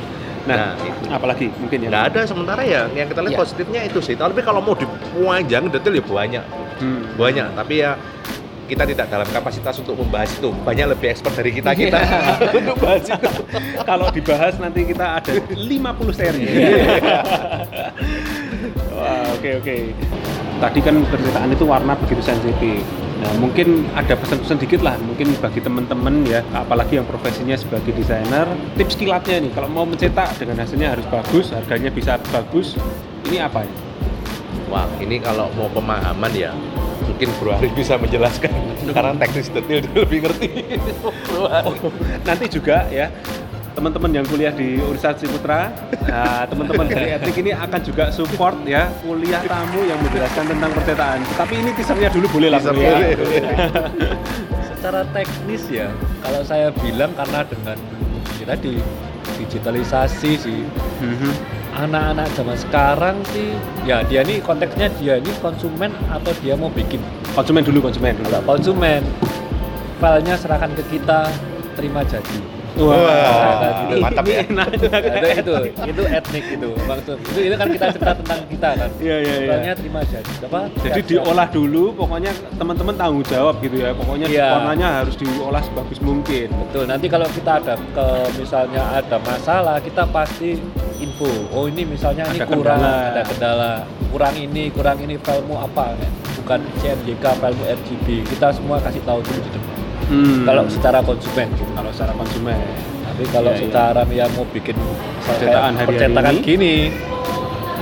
nah, 0.44 0.56
Nah, 0.56 0.70
itu. 0.80 1.02
apalagi 1.08 1.46
mungkin 1.54 1.78
ya 1.78 1.88
Nggak 1.88 2.04
ada 2.08 2.20
sementara 2.24 2.62
ya, 2.62 2.82
yang 2.90 3.06
kita 3.06 3.20
lihat 3.20 3.34
Iya. 3.34 3.40
positifnya 3.40 3.80
itu 3.82 3.98
sih. 3.98 4.14
Tapi 4.14 4.40
kalau 4.40 4.58
mau 4.58 4.72
dipanjang 4.72 5.68
detail 5.68 5.94
ya 5.94 6.02
banyak, 6.02 6.44
Hmm. 6.78 7.02
banyak. 7.14 7.48
Tapi 7.52 7.74
ya 7.76 7.92
kita 8.64 8.84
tidak 8.84 9.06
dalam 9.08 9.24
kapasitas 9.26 9.76
untuk 9.78 9.96
membahas 9.96 10.28
itu. 10.30 10.48
Banyak 10.58 10.86
lebih 10.90 11.08
expert 11.10 11.34
dari 11.34 11.50
kita 11.50 11.72
kita 11.72 12.00
untuk 12.58 12.76
bahas 12.78 13.04
itu. 13.04 13.28
kalau 13.82 14.08
dibahas 14.08 14.54
nanti 14.56 14.84
kita 14.84 15.06
ada 15.16 15.32
50 15.50 16.12
seri 16.12 16.44
Wah, 18.90 19.24
oke 19.30 19.50
oke 19.58 19.76
tadi 20.58 20.78
kan 20.80 20.94
penceritaan 21.00 21.48
itu 21.50 21.64
warna 21.64 21.94
begitu 21.96 22.18
sensitif 22.20 22.82
Nah, 23.18 23.32
mungkin 23.42 23.82
ada 23.98 24.14
pesan-pesan 24.14 24.62
dikit 24.62 24.80
lah, 24.86 24.94
mungkin 25.02 25.34
bagi 25.42 25.58
teman-teman 25.58 26.22
ya, 26.22 26.38
apalagi 26.54 27.02
yang 27.02 27.06
profesinya 27.06 27.58
sebagai 27.58 27.90
desainer, 27.90 28.46
tips 28.78 28.94
kilatnya 28.94 29.42
nih, 29.42 29.50
kalau 29.50 29.66
mau 29.66 29.82
mencetak 29.82 30.38
dengan 30.38 30.62
hasilnya 30.62 30.94
harus 30.94 31.06
bagus, 31.10 31.50
harganya 31.50 31.90
bisa 31.90 32.14
bagus, 32.30 32.78
ini 33.26 33.42
apa 33.42 33.66
ya? 33.66 33.72
Wah, 34.70 34.86
ini 35.02 35.18
kalau 35.18 35.50
mau 35.58 35.66
pemahaman 35.74 36.30
ya, 36.30 36.54
mungkin 37.18 37.34
Bro 37.42 37.58
Arif 37.58 37.74
bisa 37.74 37.98
menjelaskan 37.98 38.54
karena 38.94 39.12
teknis 39.18 39.50
detail 39.50 39.82
dia 39.82 39.98
lebih 39.98 40.18
ngerti. 40.22 40.48
Arif. 41.34 41.80
nanti 42.28 42.46
juga 42.46 42.86
ya 42.86 43.10
teman-teman 43.78 44.10
yang 44.10 44.26
kuliah 44.26 44.50
di 44.50 44.74
Universitas 44.76 45.22
Ciputra, 45.22 45.70
nah, 46.02 46.42
teman-teman 46.44 46.82
dari 46.90 47.14
Etik 47.14 47.38
ini 47.38 47.54
akan 47.54 47.78
juga 47.80 48.10
support 48.10 48.58
ya 48.66 48.90
kuliah 49.00 49.38
tamu 49.46 49.86
yang 49.86 50.02
menjelaskan 50.02 50.50
tentang 50.50 50.70
percetaan. 50.74 51.18
Tapi 51.38 51.54
ini 51.56 51.70
teasernya 51.72 52.10
dulu 52.10 52.26
boleh 52.28 52.48
lah, 52.50 52.58
ya. 52.58 52.72
boleh, 52.74 53.10
Secara 54.68 55.06
teknis 55.10 55.62
ya, 55.70 55.86
kalau 56.18 56.42
saya 56.42 56.74
bilang 56.74 57.14
karena 57.14 57.46
dengan 57.46 57.78
ya 58.36 58.44
tadi 58.48 58.82
digitalisasi 59.38 60.30
sih 60.34 60.60
Mhm. 60.98 61.30
anak-anak 61.78 62.26
zaman 62.34 62.58
sekarang 62.58 63.16
sih 63.30 63.54
ya 63.84 64.02
dia 64.02 64.26
ini 64.26 64.42
konteksnya 64.42 64.90
dia 64.98 65.14
ini 65.14 65.30
konsumen 65.38 65.94
atau 66.08 66.34
dia 66.40 66.58
mau 66.58 66.66
bikin 66.68 66.98
Konsumen 67.30 67.62
dulu, 67.62 67.78
konsumen 67.80 68.18
dulu. 68.18 68.26
kalau 68.26 68.42
konsumen 68.48 69.02
filenya 70.00 70.34
serahkan 70.34 70.74
ke 70.74 70.82
kita 70.90 71.30
terima 71.74 72.02
jadi 72.02 72.38
Wah, 72.78 72.96
Nah, 73.58 73.98
mantap 74.00 74.24
ya. 74.24 74.38
Ini 74.38 74.54
enak. 74.54 74.68
Nah, 74.68 75.32
itu, 75.34 75.52
itu 75.52 75.54
itu 75.88 76.02
etnik 76.04 76.44
itu 76.48 76.68
maksud 76.84 77.16
itu 77.24 77.40
itu 77.42 77.54
kan 77.54 77.66
kita 77.68 77.86
cerita 77.90 78.12
tentang 78.14 78.40
kita 78.46 78.68
kan 78.76 78.90
Iya, 78.98 79.16
iya, 79.18 79.34
iya. 79.34 79.34
filenya 79.42 79.74
terima 79.74 80.00
jadi 80.04 80.32
apa 80.44 80.60
Jadi 80.78 81.00
diolah 81.04 81.48
dulu, 81.48 81.84
pokoknya 81.94 82.30
teman-teman 82.54 82.94
tanggung 82.94 83.24
jawab 83.24 83.54
gitu 83.58 83.76
ya. 83.78 83.90
Pokoknya 83.92 84.26
Iya. 84.28 84.46
warnanya 84.54 84.88
harus 85.02 85.14
diolah 85.14 85.60
sebagus 85.60 85.98
mungkin. 85.98 86.48
Betul, 86.68 86.84
nanti 86.86 87.06
kalau 87.06 87.26
kita 87.28 87.50
ada 87.58 87.74
ke 87.74 88.06
misalnya 88.36 88.82
ada 88.94 89.16
masalah, 89.18 89.76
kita 89.80 90.06
pasti 90.06 90.60
info. 90.98 91.30
Oh 91.50 91.66
ini 91.66 91.82
misalnya 91.84 92.26
ini 92.28 92.38
Ada 92.38 92.46
kurang, 92.46 92.78
kendala. 92.78 93.10
ada 93.10 93.22
kendala, 93.24 93.72
kurang 94.08 94.34
ini, 94.34 94.64
kurang 94.68 94.98
ini 94.98 95.14
filemu 95.16 95.54
apa? 95.56 95.94
Bukan 96.38 96.60
CMYK, 96.78 97.24
filemu 97.34 97.64
RGB. 97.68 98.06
Kita 98.26 98.46
semua 98.50 98.78
kasih 98.78 99.02
tahu 99.02 99.20
dulu 99.20 99.40
di 99.40 99.50
depan. 99.50 99.67
Hmm. 100.08 100.42
Kalau 100.42 100.62
secara 100.66 100.98
konsumen 101.00 101.46
gitu. 101.52 101.68
kalau 101.70 101.90
secara 101.92 102.12
konsumen. 102.14 102.56
Tapi 103.04 103.24
kalau 103.28 103.50
Iya, 103.50 103.56
iya. 103.56 103.64
secara 103.66 104.00
ya 104.08 104.24
mau 104.30 104.44
bikin 104.46 104.76
Percetakan 105.20 105.72
hari-hari 105.74 105.88
percetakan 105.90 106.34
ini. 106.34 106.42
gini, 106.42 106.74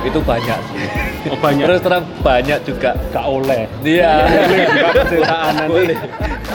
itu 0.03 0.19
banyak. 0.19 0.59
sih. 0.67 0.87
Oh 1.27 1.37
banyak. 1.37 1.65
Terus 1.65 1.81
terang 1.81 2.05
banyak 2.19 2.59
juga. 2.63 2.89
Gak 3.09 3.25
oleh. 3.25 3.61
Iya. 3.81 4.11
Boleh 4.23 4.65
buka 4.65 4.89
percetaan 4.93 5.53
nanti. 5.57 5.95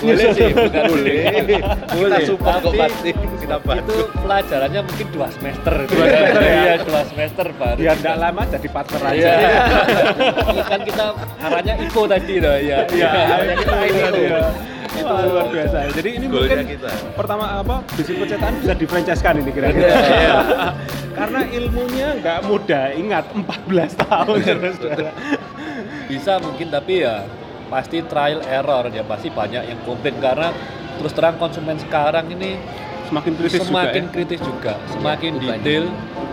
boleh, 0.02 0.28
sih, 0.32 0.50
bukan 0.50 0.82
boleh. 0.88 1.14
Kita 1.86 2.18
support 2.26 2.56
kok 2.58 2.72
pasti. 2.74 3.10
Kita 3.12 3.56
itu 3.56 3.62
bantu. 3.62 3.94
pelajarannya 4.18 4.80
mungkin 4.82 5.06
dua 5.10 5.26
semester 5.28 5.74
Dua 5.84 6.04
semester, 6.04 6.40
ya. 6.40 6.54
iya 6.56 6.74
dua 6.80 7.02
semester 7.04 7.46
baru 7.52 7.76
Biar 7.76 7.96
tidak 7.96 8.16
lama 8.16 8.42
jadi 8.48 8.68
partner 8.70 9.00
aja. 9.04 9.32
iya 10.48 10.62
kan 10.64 10.80
kita 10.80 11.04
arahnya 11.38 11.74
iko 11.80 12.02
tadi 12.06 12.34
loh 12.38 12.56
ya 12.56 12.78
Iya, 12.88 13.10
arahnya 13.10 13.54
kita 13.58 13.76
itu 13.82 14.20
iko 14.22 14.40
Itu 14.92 15.12
luar 15.12 15.46
biasa. 15.48 15.76
Jadi 15.96 16.10
ini 16.20 16.26
mungkin 16.28 16.58
kita. 16.68 16.90
pertama 17.16 17.44
apa 17.60 17.80
bisnis 17.96 18.16
percetaan 18.20 18.54
bisa 18.60 18.74
difranchise-kan 18.76 19.34
ini 19.40 19.50
kira-kira. 19.50 19.88
Iya. 19.88 20.38
Karena 21.18 21.40
ilmunya 21.48 22.08
nggak 22.20 22.38
mudah. 22.46 22.84
Ingat 22.96 23.24
14 23.32 24.02
tahun 24.04 24.36
saudara. 24.76 25.12
bisa 26.10 26.36
mungkin 26.44 26.68
tapi 26.68 27.08
ya 27.08 27.24
pasti 27.72 28.04
trial 28.04 28.44
error 28.44 28.84
ya 28.92 29.00
pasti 29.00 29.32
banyak 29.32 29.64
yang 29.64 29.80
komplain 29.88 30.12
karena 30.20 30.52
terus 31.00 31.16
terang 31.16 31.40
konsumen 31.40 31.80
sekarang 31.80 32.28
ini 32.28 32.60
Semakin 33.12 33.32
kritis 33.36 33.60
semakin 33.60 33.92
juga 33.92 34.08
ya. 34.08 34.12
kritis 34.16 34.40
juga 34.40 34.72
semakin 34.88 35.30
itu 35.30 35.44
banyak. 35.44 35.60
detail 35.60 35.84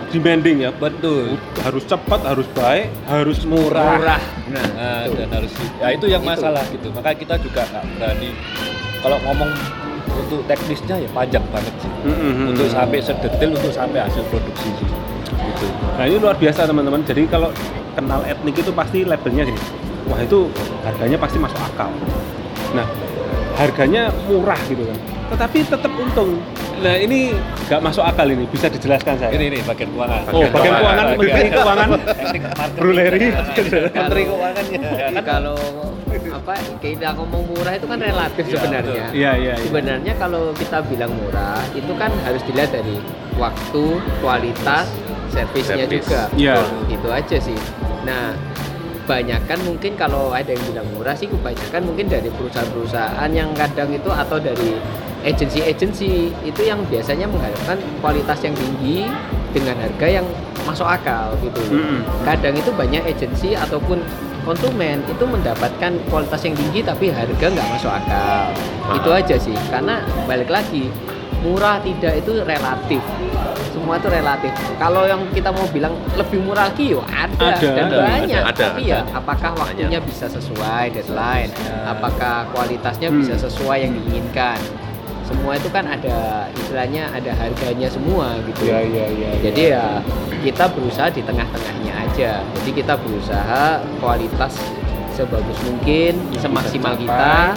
Demanding 0.09 0.57
ya. 0.63 0.71
betul 0.73 1.37
Harus 1.61 1.83
cepat, 1.85 2.23
harus 2.25 2.47
baik, 2.55 2.87
harus 3.05 3.39
murah. 3.45 3.99
murah 3.99 4.21
Nah, 4.49 5.05
betul. 5.05 5.13
dan 5.21 5.29
harus 5.37 5.51
ya 5.77 5.87
itu 5.91 6.05
yang 6.07 6.23
Itu. 6.23 6.31
masalah 6.33 6.63
gitu. 6.71 6.87
Maka 6.89 7.13
kita 7.13 7.35
juga 7.37 7.61
nggak 7.67 7.83
berani 7.93 8.29
kalau 9.03 9.17
ngomong 9.21 9.51
untuk 10.09 10.41
teknisnya 10.47 10.95
ya 10.97 11.09
panjang 11.11 11.45
banget 11.53 11.75
sih. 11.77 11.91
Mm-mm. 12.07 12.49
Untuk 12.49 12.71
sampai 12.71 12.97
sedetail 13.03 13.51
untuk 13.53 13.69
sampai 13.69 13.99
hasil 14.01 14.23
produksi 14.31 14.71
sih. 14.79 14.87
Gitu. 15.29 15.65
Nah 15.93 16.03
ini 16.07 16.17
luar 16.17 16.39
biasa 16.39 16.63
teman-teman. 16.65 17.03
Jadi 17.05 17.27
kalau 17.27 17.51
kenal 17.93 18.23
etnik 18.23 18.55
itu 18.55 18.71
pasti 18.71 19.03
labelnya 19.03 19.45
gini. 19.45 19.61
Wah 20.09 20.23
itu 20.23 20.47
harganya 20.81 21.19
pasti 21.19 21.37
masuk 21.37 21.59
akal. 21.59 21.91
Nah 22.73 22.87
harganya 23.61 24.09
murah 24.25 24.57
gitu 24.65 24.81
kan. 24.87 24.97
Tetapi 25.29 25.57
tetap 25.61 25.91
untung. 25.93 26.41
Nah 26.79 26.95
ini 26.95 27.35
nggak 27.69 27.81
masuk 27.83 28.03
akal 28.03 28.25
ini. 28.25 28.45
Bisa 28.49 28.65
dijelaskan 28.67 29.13
saya. 29.19 29.31
Ini 29.35 29.45
ini 29.53 29.59
bagian 29.61 29.89
keuangan. 29.93 30.21
Oh, 30.33 30.43
bagian 30.49 30.73
keuangan, 30.73 31.05
Menteri 31.13 31.49
Keuangan, 31.51 31.87
Teknik 32.01 32.41
marketing. 32.49 32.79
Bro 32.79 32.91
Leri. 32.91 33.27
Menteri 33.93 34.21
Keuangannya. 34.25 34.79
Jadi 34.79 35.17
kalau 35.21 35.59
apa 36.29 36.53
kita 36.81 37.07
ngomong 37.13 37.43
murah 37.53 37.73
itu 37.77 37.85
kan 37.85 37.99
relatif 38.01 38.43
Iya, 38.49 38.53
sebenarnya. 38.57 39.05
Iya 39.13 39.31
iya. 39.37 39.53
iya. 39.59 39.65
Sebenarnya 39.69 40.13
kalau 40.17 40.43
kita 40.57 40.77
bilang 40.89 41.11
murah 41.13 41.61
itu 41.77 41.93
kan 41.97 42.11
harus 42.25 42.41
dilihat 42.49 42.73
dari 42.73 42.97
waktu, 43.37 43.85
kualitas, 44.19 44.89
servisnya 45.29 45.85
Servis. 45.85 46.05
juga. 46.05 46.21
Iya. 46.33 46.55
Itu 46.89 47.07
aja 47.13 47.37
sih. 47.37 47.57
Nah, 48.05 48.33
kebanyakan 49.05 49.59
mungkin 49.65 49.91
kalau 49.97 50.29
ada 50.33 50.53
yang 50.53 50.63
bilang 50.69 50.87
murah 50.93 51.17
sih 51.17 51.25
kebanyakan 51.25 51.81
mungkin 51.81 52.05
dari 52.09 52.29
perusahaan-perusahaan 52.29 53.29
yang 53.33 53.49
kadang 53.57 53.89
itu 53.89 54.09
atau 54.13 54.37
dari 54.37 54.77
agensi-agensi 55.23 56.09
itu 56.43 56.61
yang 56.61 56.79
biasanya 56.87 57.27
mengharapkan 57.27 57.77
kualitas 57.99 58.39
yang 58.41 58.55
tinggi 58.55 59.07
dengan 59.51 59.75
harga 59.77 60.07
yang 60.07 60.25
masuk 60.63 60.85
akal 60.85 61.33
gitu. 61.41 61.61
Mm-mm. 61.73 62.05
Kadang 62.21 62.53
itu 62.53 62.69
banyak 62.69 63.03
agensi 63.03 63.57
ataupun 63.57 63.99
konsumen 64.45 65.01
itu 65.05 65.23
mendapatkan 65.25 65.91
kualitas 66.07 66.41
yang 66.45 66.55
tinggi 66.55 66.79
tapi 66.81 67.09
harga 67.09 67.45
nggak 67.49 67.67
masuk 67.73 67.91
akal. 67.91 68.53
Itu 68.95 69.09
aja 69.09 69.35
sih. 69.35 69.55
Karena 69.67 69.99
balik 70.23 70.47
lagi 70.47 70.87
murah 71.41 71.79
tidak 71.81 72.19
itu 72.19 72.43
relatif. 72.43 73.01
Semua 73.69 73.95
itu 73.95 74.09
relatif. 74.11 74.51
Kalau 74.75 75.07
yang 75.07 75.23
kita 75.31 75.49
mau 75.49 75.63
bilang 75.69 75.95
lebih 76.13 76.43
murah 76.43 76.67
lagi 76.67 76.91
yo 76.93 77.01
ada, 77.07 77.55
Ada, 77.55 77.69
dan 77.73 77.85
ada, 77.87 77.97
banyak. 78.03 78.43
ada, 78.43 78.53
tapi 78.53 78.83
ada. 78.85 78.91
ya 78.91 78.99
apakah 79.15 79.51
waktunya 79.55 79.99
bisa 80.03 80.27
sesuai 80.27 80.93
deadline? 80.93 81.49
Apakah 81.87 82.43
kualitasnya 82.51 83.07
Hmm. 83.09 83.23
bisa 83.23 83.39
sesuai 83.39 83.87
yang 83.87 83.93
diinginkan? 83.95 84.59
Semua 85.29 85.53
itu 85.53 85.69
kan 85.69 85.85
ada 85.85 86.49
istilahnya 86.57 87.05
ada 87.13 87.31
harganya 87.37 87.85
semua 87.85 88.33
gitu. 88.49 88.65
Iya 88.65 88.81
iya 88.81 89.05
iya. 89.13 89.29
Jadi 89.45 89.61
ya 89.77 89.85
kita 90.41 90.65
berusaha 90.73 91.13
di 91.13 91.21
tengah-tengahnya 91.21 91.93
aja. 91.93 92.41
Jadi 92.41 92.71
kita 92.73 92.97
berusaha 92.97 93.77
kualitas 94.01 94.57
sebagus 95.13 95.57
mungkin, 95.69 96.17
semaksimal 96.41 96.97
kita, 96.97 97.53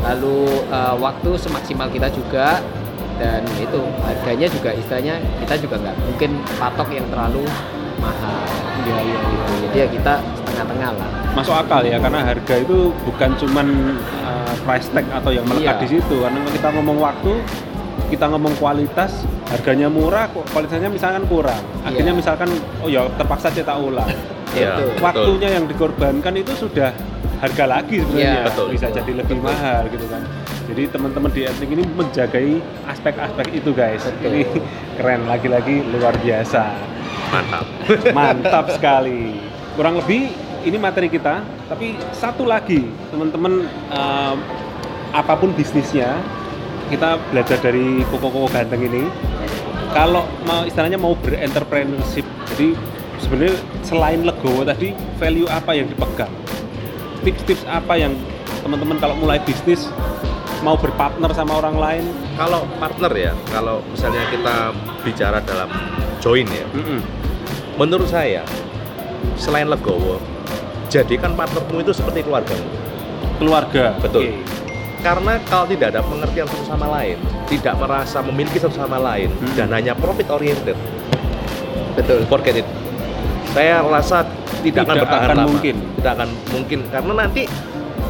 lalu 0.00 0.48
eh, 0.72 0.94
waktu 0.96 1.30
semaksimal 1.36 1.92
kita 1.92 2.08
juga, 2.08 2.64
dan 3.20 3.44
itu 3.60 3.84
harganya 4.00 4.48
juga 4.48 4.70
istilahnya 4.72 5.20
kita 5.44 5.54
juga 5.60 5.76
nggak 5.76 5.96
mungkin 6.08 6.30
patok 6.56 6.88
yang 6.88 7.06
terlalu 7.12 7.44
mahal. 8.00 8.40
Iya 8.88 8.96
iya 9.04 9.18
iya. 9.20 9.44
Jadi 9.68 9.76
ya 9.76 9.86
kita 9.92 10.14
setengah-tengah 10.70 10.92
lah. 10.96 11.10
masuk 11.32 11.54
akal 11.56 11.82
ya 11.82 11.98
karena 11.98 12.20
harga 12.22 12.54
itu 12.56 12.76
bukan 13.02 13.30
cuman 13.36 13.66
uh, 14.20 14.54
price 14.62 14.88
tag 14.88 15.06
atau 15.08 15.30
yang 15.30 15.44
melekat 15.44 15.76
Iya. 15.76 15.82
di 15.82 15.88
situ 15.90 16.14
karena 16.16 16.38
kalau 16.38 16.52
kita 16.52 16.68
ngomong 16.72 16.98
waktu 16.98 17.32
kita 18.06 18.24
ngomong 18.26 18.54
kualitas 18.56 19.10
harganya 19.46 19.86
murah 19.86 20.26
ku- 20.28 20.46
kualitasnya 20.46 20.88
misalkan 20.88 21.22
kurang 21.26 21.62
akhirnya 21.80 22.12
Iya. 22.12 22.18
misalkan 22.18 22.48
oh 22.80 22.88
ya 22.88 23.06
terpaksa 23.12 23.50
cetak 23.50 23.76
ulang 23.76 24.10
Iya, 24.50 24.74
Betul. 24.74 24.86
betul. 24.88 24.98
waktunya 25.00 25.48
yang 25.52 25.64
dikorbankan 25.64 26.34
itu 26.34 26.52
sudah 26.56 26.90
harga 27.38 27.64
lagi 27.68 28.02
sebenarnya 28.02 28.34
Iya, 28.36 28.46
betul. 28.46 28.66
bisa 28.70 28.86
jadi 28.90 29.12
lebih 29.16 29.38
mahal 29.38 29.86
gitu 29.86 30.06
kan 30.06 30.22
jadi 30.66 30.82
teman-teman 30.86 31.30
di 31.30 31.42
etnik 31.44 31.70
ini 31.72 31.82
menjagai 31.88 32.48
aspek-aspek 32.84 33.46
itu 33.52 33.70
guys 33.70 34.02
Betul. 34.02 34.26
ini 34.28 34.40
keren 34.94 35.26
lagi-lagi 35.26 35.82
luar 35.88 36.14
biasa 36.16 36.62
Mantap. 37.30 37.62
Mantap 38.10 38.66
sekali. 38.72 39.38
Kurang 39.72 40.02
lebih 40.02 40.34
ini 40.64 40.76
materi 40.76 41.08
kita, 41.08 41.44
tapi 41.68 41.96
satu 42.12 42.44
lagi 42.44 42.84
teman-teman 43.08 43.64
em, 43.68 44.36
apa 45.10 45.34
pun 45.34 45.50
bisnisnya 45.56 46.20
kita 46.90 47.16
belajar 47.30 47.58
dari 47.62 48.02
koko-koko 48.10 48.50
ganteng 48.50 48.82
ini. 48.84 49.06
Kalau 49.90 50.22
mau 50.46 50.62
istilahnya 50.62 50.98
mau 51.02 51.18
berentrpreneurship, 51.18 52.22
jadi 52.54 52.78
sebenarnya 53.18 53.56
selain 53.82 54.22
legowo 54.22 54.62
tadi 54.62 54.94
value 55.18 55.50
apa 55.50 55.74
yang 55.74 55.90
dipegang? 55.90 56.30
Tips-tips 57.26 57.66
apa 57.66 57.98
yang 57.98 58.14
teman-teman 58.62 59.02
kalau 59.02 59.18
mulai 59.18 59.42
bisnis 59.42 59.90
mau 60.62 60.78
berpartner 60.78 61.34
sama 61.34 61.58
orang 61.58 61.76
lain? 61.78 62.04
Kalau 62.38 62.68
partner 62.78 63.12
ya, 63.16 63.32
kalau 63.50 63.82
misalnya 63.90 64.22
kita 64.30 64.54
bicara 65.02 65.42
dalam 65.42 65.68
join 66.22 66.46
ya, 66.46 66.66
Mm-mm. 66.70 67.00
menurut 67.80 68.06
saya 68.06 68.46
selain 69.40 69.66
legowo, 69.66 70.20
jadikan 70.90 71.32
partnermu 71.32 71.80
itu 71.80 71.94
seperti 71.94 72.20
keluargamu. 72.20 72.66
Keluarga. 73.38 73.94
Betul. 73.96 74.28
Oke. 74.28 74.30
Karena 75.00 75.40
kalau 75.48 75.64
tidak 75.64 75.96
ada 75.96 76.04
pengertian 76.04 76.44
satu 76.44 76.64
sama 76.68 76.84
lain, 76.92 77.16
tidak 77.48 77.72
merasa 77.80 78.20
memiliki 78.20 78.60
satu 78.60 78.76
sama 78.76 79.00
lain, 79.00 79.32
Hmm. 79.32 79.54
dan 79.56 79.72
hanya 79.72 79.96
profit 79.96 80.28
oriented, 80.28 80.76
Betul. 81.96 82.28
forget 82.28 82.60
it. 82.60 82.68
Saya 83.50 83.80
rasa 83.80 84.28
tidak, 84.60 84.84
akan 84.84 84.94
Tidak 84.94 85.04
bertahan 85.08 85.26
akan 85.26 85.36
lama. 85.40 85.48
mungkin. 85.48 85.76
Tidak 85.96 86.12
akan 86.12 86.28
mungkin 86.52 86.78
karena 86.92 87.12
nanti 87.16 87.42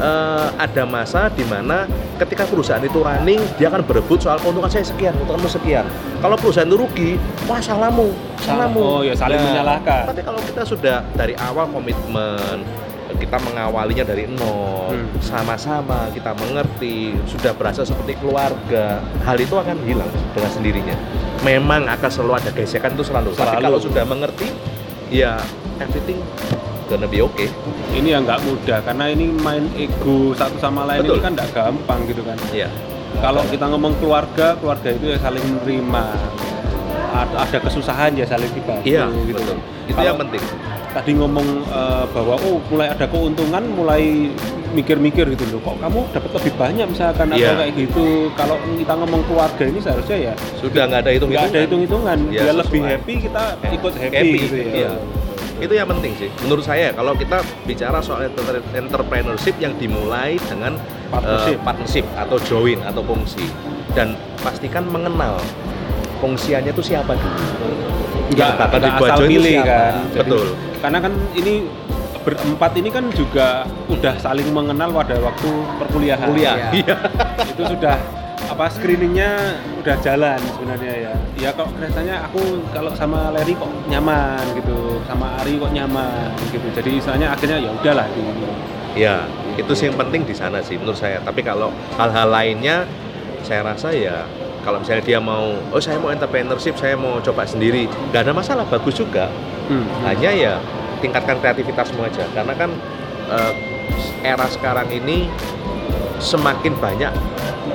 eh, 0.01 0.47
ada 0.57 0.83
masa 0.83 1.29
di 1.29 1.45
mana 1.45 1.85
ketika 2.21 2.45
perusahaan 2.45 2.79
itu 2.79 2.99
running 2.99 3.41
dia 3.55 3.67
akan 3.67 3.81
berebut 3.81 4.17
soal 4.17 4.37
keuntungan 4.37 4.69
saya 4.69 4.83
sekian 4.83 5.13
keuntunganmu 5.15 5.49
sekian 5.49 5.85
kalau 6.19 6.37
perusahaan 6.37 6.63
itu 6.63 6.77
rugi 6.77 7.11
wah 7.43 7.57
salahmu 7.57 8.13
salahmu 8.37 8.79
Oh 8.79 9.01
ya 9.01 9.11
saling 9.11 9.35
Nah, 9.35 9.47
menyalahkan. 9.47 10.03
tapi 10.07 10.21
kalau 10.21 10.39
kita 10.39 10.61
sudah 10.61 11.01
dari 11.11 11.33
awal 11.35 11.65
komitmen 11.67 12.61
kita 13.11 13.37
mengawalinya 13.39 14.05
dari 14.05 14.23
nol 14.29 14.69
Hmm. 14.91 15.07
sama-sama 15.19 16.11
kita 16.11 16.35
mengerti 16.35 17.15
sudah 17.25 17.51
berasa 17.51 17.81
seperti 17.81 18.15
keluarga 18.17 18.99
hal 19.21 19.35
itu 19.35 19.51
akan 19.53 19.79
hilang 19.81 20.07
dengan 20.31 20.51
sendirinya 20.51 20.95
memang 21.41 21.87
akan 21.87 22.09
selalu 22.11 22.33
ada 22.37 22.51
gesekan 22.51 22.91
itu 22.91 23.03
selalu, 23.03 23.31
tapi 23.31 23.55
Selalu. 23.55 23.63
kalau 23.63 23.79
sudah 23.79 24.03
mengerti 24.03 24.51
ya 25.09 25.39
everything 25.79 26.19
gonna 26.91 27.07
be 27.07 27.23
okay 27.23 27.47
Ini 27.95 28.19
yang 28.19 28.27
nggak 28.27 28.43
mudah 28.43 28.79
karena 28.83 29.05
ini 29.07 29.31
main 29.31 29.63
ego 29.79 30.35
satu 30.35 30.59
sama 30.59 30.83
lain 30.83 31.07
Betul. 31.07 31.15
ini 31.15 31.23
kan 31.23 31.31
nggak 31.39 31.49
gampang 31.55 31.99
gitu 32.11 32.21
kan. 32.27 32.35
ya 32.51 32.67
Kalau 33.23 33.43
kita 33.47 33.65
ngomong 33.67 33.93
keluarga, 33.99 34.55
keluarga 34.57 34.89
itu 34.91 35.13
ya 35.13 35.17
saling 35.19 35.43
menerima. 35.43 36.03
Ada, 37.11 37.43
ada 37.43 37.57
kesusahan 37.59 38.15
ya 38.15 38.23
saling 38.23 38.47
dibantu 38.55 38.87
iya 38.87 39.03
gitu. 39.27 39.35
betul 39.35 39.57
itu 39.83 39.91
Kalau 39.99 40.07
yang 40.07 40.19
penting 40.19 40.43
Tadi 40.91 41.11
ngomong 41.15 41.47
eh, 41.71 42.03
bahwa 42.11 42.35
oh 42.35 42.59
mulai 42.67 42.91
ada 42.91 43.07
keuntungan, 43.07 43.63
mulai 43.63 44.27
mikir-mikir 44.75 45.23
gitu 45.35 45.43
loh. 45.47 45.59
Kok 45.63 45.79
kamu 45.79 45.99
dapat 46.11 46.31
lebih 46.35 46.53
banyak 46.59 46.87
misalkan 46.91 47.31
atau 47.31 47.39
Iya. 47.39 47.55
kayak 47.63 47.73
gitu. 47.79 48.27
Kalau 48.35 48.59
kita 48.75 48.93
ngomong 48.99 49.23
keluarga 49.23 49.63
ini 49.71 49.79
seharusnya 49.79 50.31
ya 50.31 50.33
sudah 50.59 50.83
nggak 50.91 50.99
ada 51.07 51.11
hitung 51.15 51.29
nggak 51.31 51.47
ada 51.47 51.59
hitung-hitungan. 51.63 52.17
Ya, 52.27 52.41
Dia 52.43 52.53
lebih 52.59 52.81
happy, 52.83 53.13
kita 53.23 53.43
ikut 53.71 53.93
happy, 53.95 54.15
happy 54.19 54.37
gitu 54.43 54.55
ya. 54.59 54.67
iya. 54.67 54.91
Itu 55.61 55.73
yang 55.77 55.85
penting 55.85 56.11
sih. 56.17 56.29
Menurut 56.41 56.65
saya 56.65 56.89
kalau 56.91 57.13
kita 57.13 57.45
bicara 57.69 58.01
soal 58.01 58.25
entrepreneurship 58.73 59.55
yang 59.61 59.77
dimulai 59.77 60.41
dengan 60.49 60.73
Partnership. 61.13 61.57
eh, 61.59 61.63
partnership 61.63 62.05
atau 62.17 62.37
join 62.41 62.79
atau 62.81 63.05
fungsi. 63.05 63.45
Dan 63.93 64.17
pastikan 64.41 64.89
mengenal 64.89 65.37
fungsiannya 66.17 66.73
itu 66.73 66.81
siapa 66.81 67.13
dulu. 67.13 67.45
Nggak 68.33 68.49
nggak 68.57 68.95
asal 69.05 69.19
pilih 69.29 69.57
kan. 69.61 69.93
Jadi, 70.09 70.19
betul. 70.25 70.47
karena 70.81 70.97
kan 70.97 71.13
ini 71.37 71.53
berempat 72.21 72.71
ini 72.77 72.89
kan 72.93 73.05
juga 73.13 73.65
udah 73.89 74.13
saling 74.21 74.49
mengenal 74.49 74.89
pada 74.93 75.17
waktu 75.21 75.49
perkuliahan. 75.77 76.27
Kuliah. 76.29 76.55
Iya. 76.73 76.95
Itu 77.53 77.63
sudah 77.69 77.97
apa 78.51 78.67
screeningnya 78.67 79.55
udah 79.79 79.95
jalan 80.03 80.39
sebenarnya 80.51 80.93
ya? 81.07 81.13
Ya 81.39 81.49
kok 81.55 81.71
kelihatannya 81.71 82.15
aku 82.27 82.59
kalau 82.75 82.91
sama 82.91 83.31
Larry 83.31 83.55
kok 83.55 83.71
nyaman 83.87 84.43
gitu 84.59 84.99
sama 85.07 85.39
Ari 85.39 85.55
kok 85.55 85.71
nyaman 85.71 86.29
gitu. 86.51 86.67
Jadi 86.75 86.89
misalnya 86.99 87.31
akhirnya 87.31 87.57
ya 87.63 87.71
udahlah 87.71 88.07
gitu 88.11 88.31
ya 88.91 89.23
itu 89.55 89.71
sih 89.71 89.87
yang 89.87 89.95
penting 89.95 90.27
di 90.27 90.35
sana 90.35 90.59
sih 90.59 90.75
menurut 90.75 90.99
saya. 90.99 91.23
Tapi 91.23 91.39
kalau 91.43 91.71
hal-hal 91.95 92.27
lainnya 92.27 92.83
saya 93.47 93.63
rasa 93.63 93.95
ya 93.95 94.27
kalau 94.61 94.83
misalnya 94.83 95.03
dia 95.03 95.19
mau 95.23 95.57
oh 95.71 95.81
saya 95.81 95.97
mau 95.97 96.11
entrepreneurship 96.11 96.75
saya 96.75 96.99
mau 96.99 97.23
coba 97.23 97.47
sendiri. 97.47 97.87
Nggak 98.11 98.21
ada 98.27 98.33
masalah 98.35 98.65
bagus 98.67 98.99
juga. 98.99 99.31
Hmm. 99.71 99.87
hanya 100.03 100.35
ya 100.35 100.53
tingkatkan 100.99 101.39
kreativitasmu 101.39 102.03
aja. 102.03 102.27
Karena 102.35 102.51
kan 102.59 102.75
eh, 103.31 103.53
era 104.27 104.43
sekarang 104.51 104.91
ini 104.91 105.31
semakin 106.21 106.77
banyak 106.77 107.11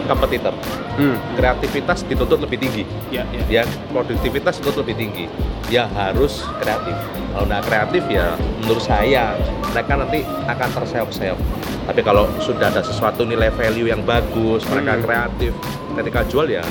kompetitor. 0.07 0.55
Hmm. 0.97 1.13
kreativitas 1.37 2.09
dituntut 2.09 2.41
lebih 2.41 2.57
tinggi. 2.57 2.89
Ya 3.13 3.21
ya. 3.29 3.61
Ya 3.61 3.63
produktivitas 3.93 4.57
dituntut 4.65 4.89
lebih 4.89 4.97
tinggi. 4.97 5.25
Ya 5.69 5.85
harus 5.93 6.41
kreatif. 6.57 6.97
Kalau 7.37 7.45
nggak 7.45 7.63
kreatif 7.69 8.03
ya 8.09 8.33
menurut 8.65 8.81
saya 8.81 9.37
mereka 9.77 9.93
nanti 10.01 10.25
akan 10.49 10.69
terseok-seok. 10.73 11.37
Tapi 11.85 12.01
kalau 12.01 12.25
sudah 12.41 12.73
ada 12.73 12.81
sesuatu 12.81 13.29
nilai 13.29 13.53
value 13.53 13.93
yang 13.93 14.01
bagus 14.09 14.65
mereka 14.73 14.97
Hmm. 14.97 15.05
kreatif 15.05 15.53
ketika 16.01 16.21
jual 16.33 16.49
ya 16.49 16.65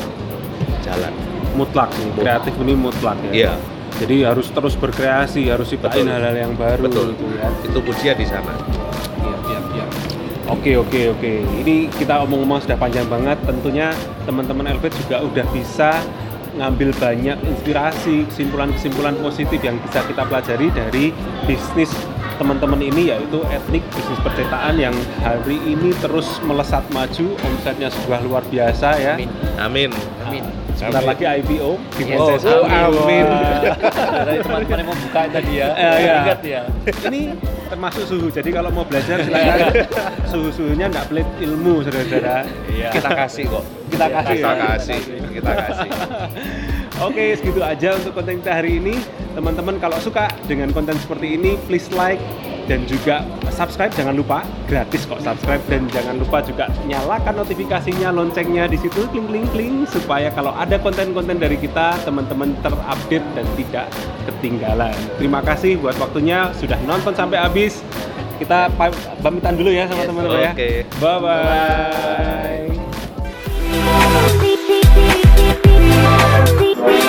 jalan. 0.82 1.14
Mutlak 1.54 1.94
sih 1.94 2.10
kreatif 2.18 2.54
ini 2.66 2.74
mutlak 2.74 3.22
ya. 3.30 3.32
Iya. 3.32 3.54
Jadi 3.96 4.16
harus 4.26 4.50
terus 4.50 4.74
berkreasi 4.74 5.48
harus 5.48 5.70
ciptain 5.70 6.10
hal-hal 6.10 6.34
yang 6.34 6.58
baru 6.58 6.90
betul. 6.90 7.14
gitu 7.14 7.30
ya. 7.38 7.48
Itu 7.62 7.78
kuncinya 7.80 8.16
di 8.18 8.26
sana. 8.26 8.54
Oke, 10.46 10.78
oke, 10.78 11.18
oke. 11.18 11.34
Ini 11.66 11.90
kita 11.90 12.22
omong-omong 12.22 12.62
sudah 12.62 12.78
panjang 12.78 13.10
banget. 13.10 13.38
Tentunya 13.42 13.90
teman-teman 14.30 14.70
Elbet 14.70 14.94
juga 14.94 15.26
udah 15.26 15.46
bisa 15.50 15.98
ngambil 16.56 16.94
banyak 16.96 17.38
inspirasi, 17.44 18.24
kesimpulan-kesimpulan 18.32 19.18
positif 19.20 19.60
yang 19.60 19.76
bisa 19.84 20.06
kita 20.08 20.24
pelajari 20.24 20.72
dari 20.72 21.06
bisnis 21.44 21.92
teman-teman 22.36 22.80
ini 22.80 23.12
yaitu 23.12 23.40
etnik 23.48 23.84
bisnis 23.92 24.20
percetaan 24.24 24.76
yang 24.76 24.96
hari 25.24 25.60
ini 25.66 25.92
terus 26.00 26.40
melesat 26.44 26.84
maju, 26.92 27.36
omsetnya 27.44 27.90
sudah 27.92 28.20
luar 28.24 28.44
biasa 28.48 28.88
ya. 29.02 29.14
Amin. 29.20 29.30
amin 29.60 29.92
Amin. 30.24 30.44
Sebentar 30.76 31.04
Amin. 31.04 31.12
lagi 31.16 31.24
IPO 31.24 31.70
di 31.96 32.04
Yes, 32.04 32.20
proses. 32.20 32.42
yes, 32.44 32.52
Oh, 32.52 32.68
amin. 32.68 33.26
Dari 34.28 34.40
teman-teman 34.44 34.78
yang 34.84 34.88
mau 34.92 34.98
buka 35.00 35.22
tadi 35.32 35.52
ya. 35.56 35.68
Iya. 35.72 36.16
Ingat 36.24 36.42
ya. 36.44 36.62
ini 37.08 37.22
termasuk 37.66 38.04
suhu. 38.06 38.28
Jadi 38.30 38.50
kalau 38.50 38.70
mau 38.70 38.84
belajar 38.84 39.22
silakan 39.26 39.74
suhu-suhunya 40.28 40.86
nggak 40.88 41.06
pelit 41.08 41.28
ilmu, 41.40 41.82
saudara-saudara. 41.82 42.46
Iya. 42.70 42.90
kita 42.92 43.10
kasih 43.12 43.44
kok 43.48 43.64
Kita 43.88 44.06
kasih. 44.08 44.36
kita 44.36 44.52
ya. 44.52 44.66
kasih 44.68 45.00
kita 45.32 45.52
kasih 45.52 45.90
Oke, 47.06 47.36
segitu 47.36 47.60
aja 47.60 48.00
untuk 48.00 48.16
konten 48.16 48.40
kita 48.40 48.56
hari 48.56 48.80
ini. 48.80 48.96
Teman-teman 49.36 49.76
kalau 49.78 50.00
suka 50.00 50.32
dengan 50.48 50.72
konten 50.72 50.96
seperti 50.96 51.36
ini, 51.36 51.60
please 51.68 51.92
like 51.92 52.24
dan 52.66 52.86
juga 52.90 53.22
subscribe 53.54 53.94
jangan 53.94 54.18
lupa. 54.18 54.42
Gratis 54.66 55.06
kok 55.06 55.22
subscribe. 55.22 55.62
Dan 55.70 55.86
jangan 55.90 56.18
lupa 56.18 56.42
juga 56.42 56.66
nyalakan 56.90 57.46
notifikasinya 57.46 58.10
loncengnya 58.12 58.66
di 58.66 58.78
situ. 58.82 59.06
Kling 59.14 59.28
kling 59.30 59.48
kling. 59.54 59.76
Supaya 59.90 60.34
kalau 60.34 60.52
ada 60.58 60.78
konten-konten 60.82 61.38
dari 61.38 61.58
kita 61.62 61.98
teman-teman 62.04 62.58
terupdate 62.66 63.26
dan 63.38 63.46
tidak 63.58 63.88
ketinggalan. 64.26 64.98
Terima 65.22 65.42
kasih 65.46 65.78
buat 65.80 65.96
waktunya. 66.02 66.50
Sudah 66.58 66.78
nonton 66.84 67.14
sampai 67.14 67.38
habis. 67.40 67.82
Kita 68.36 68.68
pamitan 69.24 69.56
dulu 69.56 69.72
ya 69.72 69.88
sama 69.88 70.04
yes, 70.04 70.10
teman-teman 70.12 70.52
okay. 70.52 70.84
ya. 70.84 71.00
Bye 71.00 71.20
bye, 71.24 71.40
bye, 71.40 71.56
-bye. 76.84 77.05